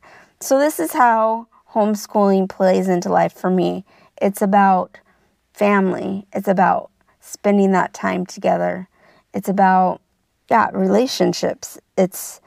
So, 0.45 0.59
this 0.59 0.79
is 0.79 0.93
how 0.93 1.47
homeschooling 1.71 2.47
plays 2.49 2.87
into 2.87 3.09
life 3.09 3.33
for 3.33 3.49
me. 3.49 3.83
It's 4.21 4.43
about 4.43 4.99
family, 5.53 6.27
it's 6.33 6.47
about 6.47 6.91
spending 7.19 7.71
that 7.71 7.95
time 7.95 8.27
together, 8.27 8.87
it's 9.33 9.49
about, 9.49 10.01
yeah, 10.47 10.69
relationships, 10.71 11.79
it's 11.97 12.41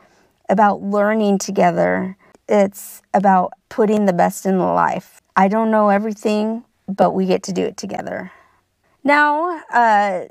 about 0.48 0.80
learning 0.80 1.38
together, 1.38 2.16
it's 2.48 3.02
about 3.12 3.54
putting 3.68 4.06
the 4.06 4.12
best 4.12 4.46
in 4.46 4.60
life. 4.60 5.20
I 5.34 5.48
don't 5.48 5.72
know 5.72 5.88
everything, 5.88 6.62
but 6.86 7.16
we 7.16 7.26
get 7.26 7.42
to 7.42 7.52
do 7.52 7.64
it 7.64 7.76
together. 7.76 8.30
Now, 9.02 9.60
uh, 9.72 10.26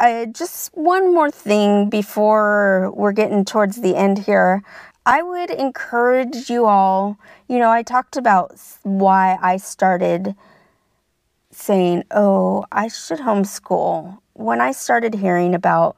I, 0.00 0.26
just 0.32 0.74
one 0.74 1.12
more 1.12 1.30
thing 1.30 1.90
before 1.90 2.90
we're 2.96 3.12
getting 3.12 3.44
towards 3.44 3.82
the 3.82 3.96
end 3.96 4.20
here. 4.20 4.62
I 5.04 5.20
would 5.22 5.50
encourage 5.50 6.48
you 6.48 6.66
all, 6.66 7.18
you 7.48 7.58
know, 7.58 7.70
I 7.70 7.82
talked 7.82 8.16
about 8.16 8.54
why 8.84 9.36
I 9.42 9.56
started 9.56 10.36
saying, 11.50 12.04
oh, 12.12 12.64
I 12.70 12.86
should 12.86 13.18
homeschool. 13.18 14.18
When 14.34 14.60
I 14.60 14.70
started 14.70 15.14
hearing 15.14 15.56
about 15.56 15.96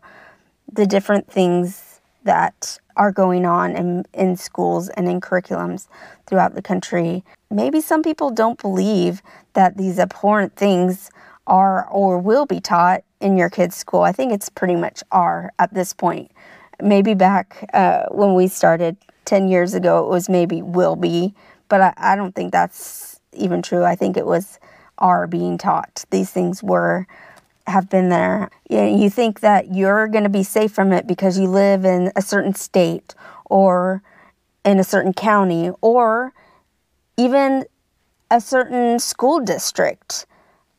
the 0.73 0.87
different 0.87 1.31
things 1.31 2.01
that 2.25 2.79
are 2.97 3.13
going 3.13 3.45
on 3.45 3.77
in, 3.77 4.07
in 4.15 4.37
schools 4.37 4.89
and 4.89 5.07
in 5.07 5.21
curriculums 5.21 5.87
throughout 6.27 6.55
the 6.55 6.63
country, 6.63 7.23
maybe 7.51 7.83
some 7.83 8.03
people 8.03 8.31
don't 8.31 8.61
believe 8.61 9.21
that 9.53 9.77
these 9.77 9.99
abhorrent 9.99 10.57
things 10.57 11.11
are 11.47 11.87
or 11.89 12.19
will 12.19 12.47
be 12.47 12.59
taught 12.59 13.05
in 13.21 13.37
your 13.37 13.51
kids' 13.51 13.77
school. 13.77 14.01
I 14.01 14.13
think 14.13 14.33
it's 14.33 14.49
pretty 14.49 14.77
much 14.77 15.03
are 15.13 15.53
at 15.59 15.75
this 15.75 15.93
point. 15.93 16.31
Maybe 16.85 17.15
back 17.15 17.69
uh, 17.73 18.05
when 18.11 18.35
we 18.35 18.47
started 18.49 18.97
10 19.25 19.49
years 19.49 19.75
ago, 19.75 20.05
it 20.05 20.11
was 20.11 20.29
maybe 20.29 20.63
will 20.63 20.97
be, 20.97 21.35
but 21.69 21.81
I, 21.81 21.95
I 21.97 22.17
don't 22.17 22.35
think 22.35 22.53
that's 22.53 23.21
even 23.33 23.63
true. 23.63 23.85
I 23.85 23.97
think 23.97 24.17
it 24.17 24.27
was 24.27 24.59
are 24.99 25.27
being 25.27 25.59
taught. 25.59 26.05
These 26.11 26.31
things 26.31 26.63
were 26.63 27.07
have 27.67 27.89
been 27.89 28.11
there. 28.11 28.51
You, 28.69 29.09
think 29.09 29.41
that 29.41 29.75
you're 29.75 30.07
going 30.09 30.25
to 30.25 30.31
be 30.31 30.43
safe 30.43 30.73
from 30.73 30.93
it 30.93 31.07
because 31.07 31.39
you 31.39 31.49
live 31.49 31.85
in 31.85 32.13
a 32.15 32.23
certain 32.23 32.55
state 32.55 33.15
or 33.47 34.03
in 34.65 34.79
a 34.79 34.85
certain 34.85 35.15
county 35.15 35.71
or 35.81 36.33
even 37.17 37.65
a 38.31 38.41
certain 38.41 38.99
school 38.99 39.41
district. 39.41 40.27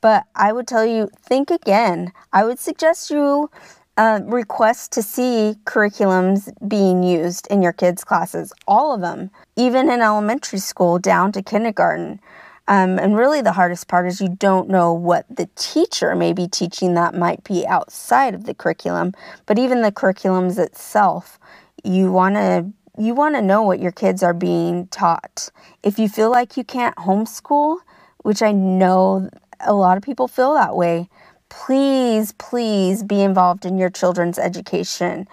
But 0.01 0.25
I 0.35 0.53
would 0.53 0.67
tell 0.67 0.85
you, 0.85 1.09
think 1.19 1.49
again. 1.49 2.13
I 2.31 2.43
would 2.43 2.59
suggest 2.59 3.09
you 3.09 3.49
uh, 3.97 4.19
request 4.25 4.91
to 4.93 5.01
see 5.01 5.55
curriculums 5.65 6.53
being 6.67 7.03
used 7.03 7.47
in 7.47 7.61
your 7.61 7.73
kids' 7.73 8.03
classes, 8.03 8.53
all 8.67 8.93
of 8.93 9.01
them, 9.01 9.31
even 9.55 9.89
in 9.89 10.01
elementary 10.01 10.59
school 10.59 10.99
down 10.99 11.31
to 11.31 11.41
kindergarten. 11.41 12.19
Um, 12.67 12.97
and 12.97 13.15
really, 13.15 13.41
the 13.41 13.51
hardest 13.51 13.87
part 13.87 14.07
is 14.07 14.19
you 14.19 14.29
don't 14.29 14.69
know 14.69 14.91
what 14.91 15.25
the 15.29 15.47
teacher 15.55 16.15
may 16.15 16.33
be 16.33 16.47
teaching 16.47 16.95
that 16.95 17.13
might 17.13 17.43
be 17.43 17.65
outside 17.67 18.33
of 18.33 18.45
the 18.45 18.55
curriculum. 18.55 19.13
But 19.45 19.59
even 19.59 19.81
the 19.81 19.91
curriculums 19.91 20.57
itself, 20.57 21.39
you 21.83 22.11
want 22.11 22.35
to 22.35 22.65
you 22.97 23.13
want 23.13 23.35
to 23.35 23.41
know 23.41 23.61
what 23.61 23.79
your 23.79 23.91
kids 23.91 24.23
are 24.23 24.33
being 24.33 24.87
taught. 24.87 25.49
If 25.83 25.99
you 25.99 26.07
feel 26.07 26.31
like 26.31 26.57
you 26.57 26.63
can't 26.63 26.95
homeschool, 26.95 27.79
which 28.23 28.41
I 28.41 28.51
know 28.51 29.29
a 29.59 29.73
lot 29.73 29.97
of 29.97 30.03
people 30.03 30.27
feel 30.27 30.53
that 30.53 30.75
way, 30.75 31.09
please, 31.55 32.33
please 32.33 33.03
be 33.03 33.21
involved 33.21 33.65
in 33.65 33.77
your 33.77 33.89
children's 33.89 34.37
education. 34.37 35.27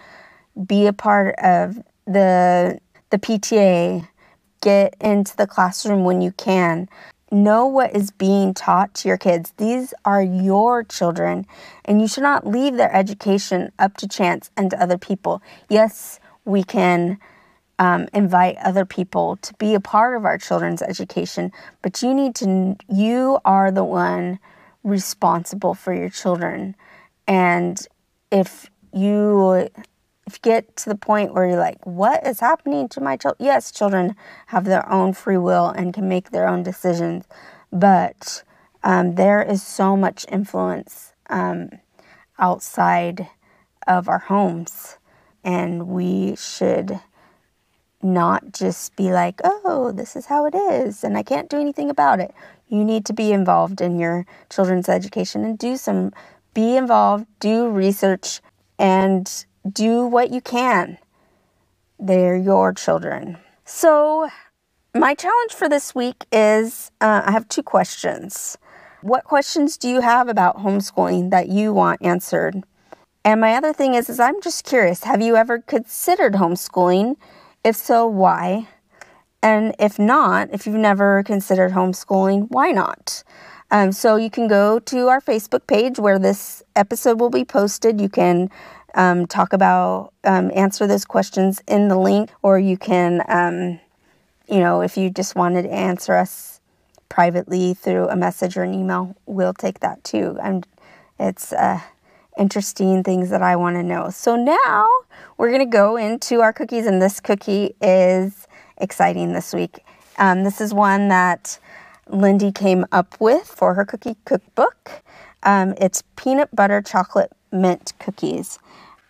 Be 0.67 0.87
a 0.87 0.93
part 0.93 1.35
of 1.39 1.83
the 2.07 2.79
the 3.11 3.19
PTA. 3.19 4.09
Get 4.61 4.95
into 5.01 5.37
the 5.37 5.47
classroom 5.47 6.05
when 6.05 6.23
you 6.23 6.33
can. 6.33 6.89
Know 7.33 7.67
what 7.67 7.97
is 7.97 8.11
being 8.11 8.55
taught 8.55 8.95
to 8.95 9.09
your 9.09 9.17
kids. 9.19 9.53
These 9.57 9.95
are 10.05 10.23
your 10.23 10.85
children, 10.85 11.47
and 11.85 12.01
you 12.01 12.07
should 12.07 12.23
not 12.23 12.47
leave 12.47 12.77
their 12.77 12.95
education 12.95 13.73
up 13.79 13.97
to 13.97 14.07
chance 14.07 14.51
and 14.57 14.71
to 14.71 14.81
other 14.81 14.99
people. 14.99 15.43
Yes, 15.69 16.21
we 16.45 16.63
can 16.63 17.19
um, 17.79 18.07
invite 18.13 18.57
other 18.59 18.85
people 18.85 19.37
to 19.37 19.55
be 19.55 19.75
a 19.75 19.81
part 19.81 20.17
of 20.17 20.25
our 20.25 20.39
children's 20.39 20.83
education, 20.83 21.51
but 21.81 22.03
you 22.03 22.15
need 22.15 22.35
to, 22.37 22.77
you 22.89 23.39
are 23.45 23.71
the 23.71 23.85
one 23.85 24.39
responsible 24.85 25.75
for 25.75 25.95
your 25.95 26.09
children. 26.09 26.75
And 27.27 27.79
if 28.31 28.71
you 28.93 29.69
if 30.27 30.35
you 30.35 30.41
get 30.43 30.77
to 30.77 30.89
the 30.89 30.95
point 30.95 31.35
where 31.35 31.47
you're 31.47 31.59
like, 31.59 31.85
what 31.85 32.25
is 32.27 32.41
happening 32.41 32.89
to 32.91 33.01
my 33.01 33.17
child? 33.17 33.37
Yes, 33.39 33.71
children 33.71 34.15
have 34.47 34.65
their 34.65 34.89
own 34.91 35.13
free 35.13 35.37
will 35.37 35.69
and 35.69 35.93
can 35.93 36.09
make 36.09 36.31
their 36.31 36.49
own 36.49 36.63
decisions, 36.63 37.25
but 37.73 38.45
um, 38.85 39.17
there 39.17 39.43
is 39.43 39.63
so 39.63 39.97
much 39.97 40.25
influence 40.31 41.13
um, 41.29 41.71
outside 42.39 43.29
of 43.87 44.09
our 44.09 44.21
homes, 44.21 44.99
and 45.43 45.89
we 45.89 46.37
should 46.37 47.01
not 48.03 48.53
just 48.53 48.97
be 48.97 49.13
like, 49.13 49.41
oh, 49.45 49.93
this 49.95 50.17
is 50.17 50.27
how 50.27 50.47
it 50.47 50.55
is, 50.55 51.05
and 51.05 51.17
I 51.17 51.23
can't 51.23 51.49
do 51.49 51.61
anything 51.61 51.91
about 51.91 52.21
it. 52.21 52.35
You 52.69 52.85
need 52.85 53.05
to 53.07 53.13
be 53.13 53.33
involved 53.33 53.81
in 53.81 53.99
your 53.99 54.27
children's 54.51 54.89
education 54.89 55.45
and 55.45 55.59
do 55.59 55.77
some, 55.77 56.13
be 56.55 56.77
involved, 56.77 57.27
do 57.39 57.69
research, 57.69 58.41
and 58.79 59.45
do 59.71 60.07
what 60.07 60.31
you 60.31 60.41
can. 60.41 60.99
They're 61.99 62.37
your 62.37 62.73
children. 62.73 63.39
So, 63.65 64.29
my 64.95 65.15
challenge 65.15 65.53
for 65.53 65.69
this 65.69 65.95
week 65.95 66.25
is 66.33 66.91
uh, 67.01 67.23
I 67.25 67.31
have 67.33 67.49
two 67.49 67.63
questions. 67.63 68.59
What 69.03 69.25
questions 69.25 69.77
do 69.77 69.89
you 69.89 70.01
have 70.01 70.29
about 70.29 70.59
homeschooling 70.59 71.31
that 71.31 71.49
you 71.49 71.73
want 71.73 72.03
answered? 72.03 72.63
And 73.25 73.41
my 73.41 73.55
other 73.55 73.73
thing 73.73 73.95
is, 73.95 74.11
is 74.11 74.19
I'm 74.19 74.41
just 74.43 74.65
curious. 74.65 75.05
Have 75.05 75.23
you 75.23 75.37
ever 75.37 75.61
considered 75.61 76.35
homeschooling? 76.35 77.17
If 77.65 77.77
so, 77.77 78.07
why? 78.07 78.69
And 79.41 79.75
if 79.79 79.99
not, 79.99 80.49
if 80.53 80.67
you've 80.67 80.75
never 80.77 81.23
considered 81.23 81.73
homeschooling, 81.73 82.49
why 82.51 82.71
not? 82.71 83.23
Um, 83.71 83.93
so 83.93 84.17
you 84.17 84.31
can 84.31 84.49
go 84.49 84.79
to 84.81 85.09
our 85.09 85.21
Facebook 85.21 85.67
page 85.67 85.99
where 85.99 86.19
this 86.19 86.63
episode 86.77 87.21
will 87.21 87.31
be 87.31 87.45
posted. 87.45 88.01
You 88.01 88.09
can 88.09 88.51
um, 88.95 89.27
talk 89.27 89.53
about, 89.53 90.13
um, 90.25 90.51
answer 90.55 90.87
those 90.87 91.05
questions 91.05 91.63
in 91.67 91.89
the 91.89 91.99
link, 91.99 92.31
or 92.43 92.59
you 92.59 92.77
can, 92.77 93.23
um, 93.29 93.81
you 94.49 94.61
know, 94.61 94.83
if 94.83 94.97
you 94.97 95.09
just 95.09 95.37
wanted 95.37 95.63
to 95.63 95.73
answer 95.73 96.15
us 96.15 96.61
privately 97.09 97.75
through 97.75 98.09
a 98.09 98.17
message 98.17 98.57
or 98.57 98.65
an 98.65 98.75
email, 98.75 99.17
we'll 99.27 99.55
take 99.55 99.81
that 99.81 100.03
too. 100.03 100.37
And 100.43 100.67
it's 101.19 101.53
uh, 101.53 101.81
interesting 102.39 103.03
things 103.03 103.31
that 103.31 103.43
I 103.43 103.57
want 103.57 103.77
to 103.77 103.83
know. 103.83 104.11
So 104.11 104.37
now 104.37 104.89
we're 105.37 105.51
going 105.51 105.61
to 105.61 105.77
go 105.77 105.97
into 105.97 106.41
our 106.41 106.53
cookies, 106.53 106.87
and 106.87 107.01
this 107.01 107.21
cookie 107.21 107.75
is 107.81 108.47
exciting 108.79 109.33
this 109.33 109.53
week. 109.53 109.85
Um, 110.19 110.45
this 110.45 110.61
is 110.61 110.75
one 110.75 111.09
that 111.09 111.59
Lindy 112.09 112.53
came 112.53 112.85
up 112.93 113.21
with 113.21 113.47
for 113.47 113.75
her 113.75 113.85
cookie 113.85 114.17
cookbook. 114.25 115.03
Um, 115.43 115.75
it's 115.81 116.03
peanut 116.17 116.55
butter 116.55 116.83
chocolate 116.83 117.33
mint 117.51 117.93
cookies. 117.99 118.59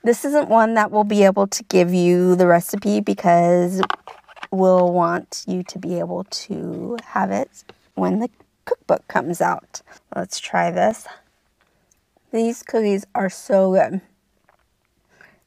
This 0.04 0.24
isn't 0.24 0.48
one 0.48 0.74
that 0.74 0.90
we'll 0.90 1.04
be 1.04 1.24
able 1.24 1.46
to 1.46 1.62
give 1.64 1.94
you 1.94 2.34
the 2.34 2.46
recipe 2.46 3.00
because 3.00 3.80
we'll 4.50 4.92
want 4.92 5.44
you 5.46 5.62
to 5.62 5.78
be 5.78 5.98
able 5.98 6.24
to 6.24 6.98
have 7.04 7.30
it 7.30 7.64
when 7.94 8.18
the 8.18 8.28
cookbook 8.64 9.06
comes 9.08 9.40
out. 9.40 9.82
Let's 10.14 10.38
try 10.38 10.70
this. 10.70 11.06
These 12.32 12.62
cookies 12.62 13.04
are 13.14 13.28
so 13.28 13.72
good. 13.72 14.00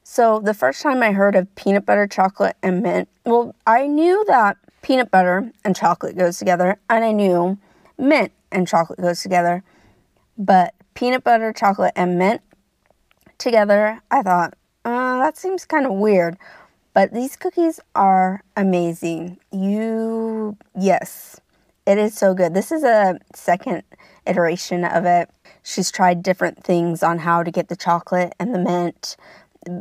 So, 0.04 0.38
the 0.38 0.54
first 0.54 0.82
time 0.82 1.02
I 1.02 1.10
heard 1.10 1.34
of 1.34 1.52
peanut 1.56 1.84
butter, 1.84 2.06
chocolate, 2.06 2.56
and 2.62 2.80
mint, 2.80 3.08
well, 3.24 3.56
I 3.66 3.88
knew 3.88 4.24
that 4.28 4.56
peanut 4.82 5.10
butter 5.10 5.50
and 5.64 5.74
chocolate 5.74 6.16
goes 6.16 6.38
together, 6.38 6.78
and 6.88 7.04
I 7.04 7.10
knew 7.10 7.58
mint 7.98 8.30
and 8.52 8.68
chocolate 8.68 9.00
goes 9.00 9.20
together. 9.20 9.64
But 10.38 10.74
peanut 10.94 11.24
butter, 11.24 11.52
chocolate, 11.52 11.92
and 11.96 12.18
mint 12.18 12.40
together, 13.36 14.00
I 14.12 14.22
thought, 14.22 14.54
uh, 14.84 15.18
that 15.18 15.36
seems 15.36 15.64
kind 15.64 15.86
of 15.86 15.92
weird. 15.92 16.38
But 16.94 17.12
these 17.12 17.34
cookies 17.34 17.80
are 17.96 18.44
amazing. 18.56 19.38
You, 19.50 20.56
yes, 20.78 21.40
it 21.86 21.98
is 21.98 22.14
so 22.14 22.34
good. 22.34 22.54
This 22.54 22.72
is 22.72 22.84
a 22.84 23.18
second 23.34 23.84
iteration 24.26 24.84
of 24.84 25.04
it. 25.04 25.30
She's 25.62 25.90
tried 25.90 26.22
different 26.22 26.64
things 26.64 27.02
on 27.02 27.18
how 27.18 27.42
to 27.42 27.50
get 27.50 27.68
the 27.68 27.76
chocolate 27.76 28.34
and 28.38 28.54
the 28.54 28.58
mint. 28.58 29.16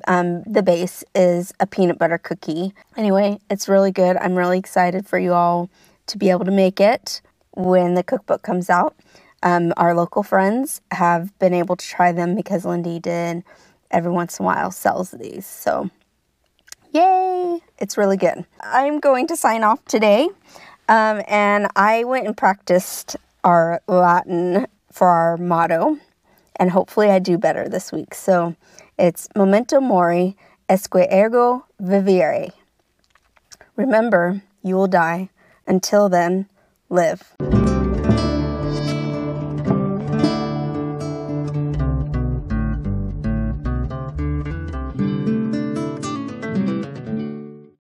Um, 0.08 0.44
the 0.44 0.64
base 0.64 1.04
is 1.14 1.54
a 1.60 1.68
peanut 1.68 2.00
butter 2.00 2.18
cookie. 2.18 2.74
Anyway, 2.98 3.40
it's 3.50 3.70
really 3.70 3.92
good. 3.92 4.18
I'm 4.18 4.36
really 4.36 4.58
excited 4.60 5.08
for 5.08 5.20
you 5.20 5.34
all 5.34 5.70
to 6.08 6.18
be 6.18 6.30
able 6.30 6.46
to 6.46 6.52
make 6.52 6.80
it 6.80 7.22
when 7.52 7.94
the 7.96 8.04
cookbook 8.04 8.42
comes 8.42 8.70
out. 8.70 8.96
Um, 9.44 9.74
our 9.78 9.94
local 9.94 10.24
friends 10.24 10.82
have 10.92 11.38
been 11.40 11.54
able 11.54 11.76
to 11.76 11.86
try 11.86 12.12
them 12.12 12.36
because 12.36 12.66
Lindy 12.66 13.00
did 13.00 13.44
every 13.92 14.12
once 14.12 14.40
in 14.40 14.44
a 14.44 14.48
while 14.48 14.72
sells 14.72 15.12
these. 15.12 15.46
So 15.46 15.90
yay! 16.92 17.60
It's 17.78 17.98
really 17.98 18.18
good. 18.18 18.46
I'm 18.62 19.00
going 19.00 19.28
to 19.28 19.36
sign 19.36 19.64
off 19.64 19.84
today. 19.86 20.30
Um, 20.88 21.22
and 21.28 21.68
I 21.76 22.04
went 22.04 22.28
and 22.28 22.38
practiced 22.38 23.16
our 23.44 23.82
Latin 23.88 24.68
for 24.92 25.08
our 25.08 25.38
motto. 25.38 25.98
And 26.58 26.72
hopefully 26.72 27.10
I 27.10 27.20
do 27.20 27.38
better 27.38 27.68
this 27.68 27.92
week. 27.92 28.14
So 28.14 28.56
it's 28.98 29.28
memento 29.36 29.80
mori 29.80 30.38
esque 30.70 30.96
ergo 31.12 31.66
vivere. 31.80 32.50
Remember, 33.76 34.42
you 34.64 34.76
will 34.76 34.88
die. 34.88 35.30
Until 35.68 36.10
then, 36.10 36.48
live. 36.90 37.55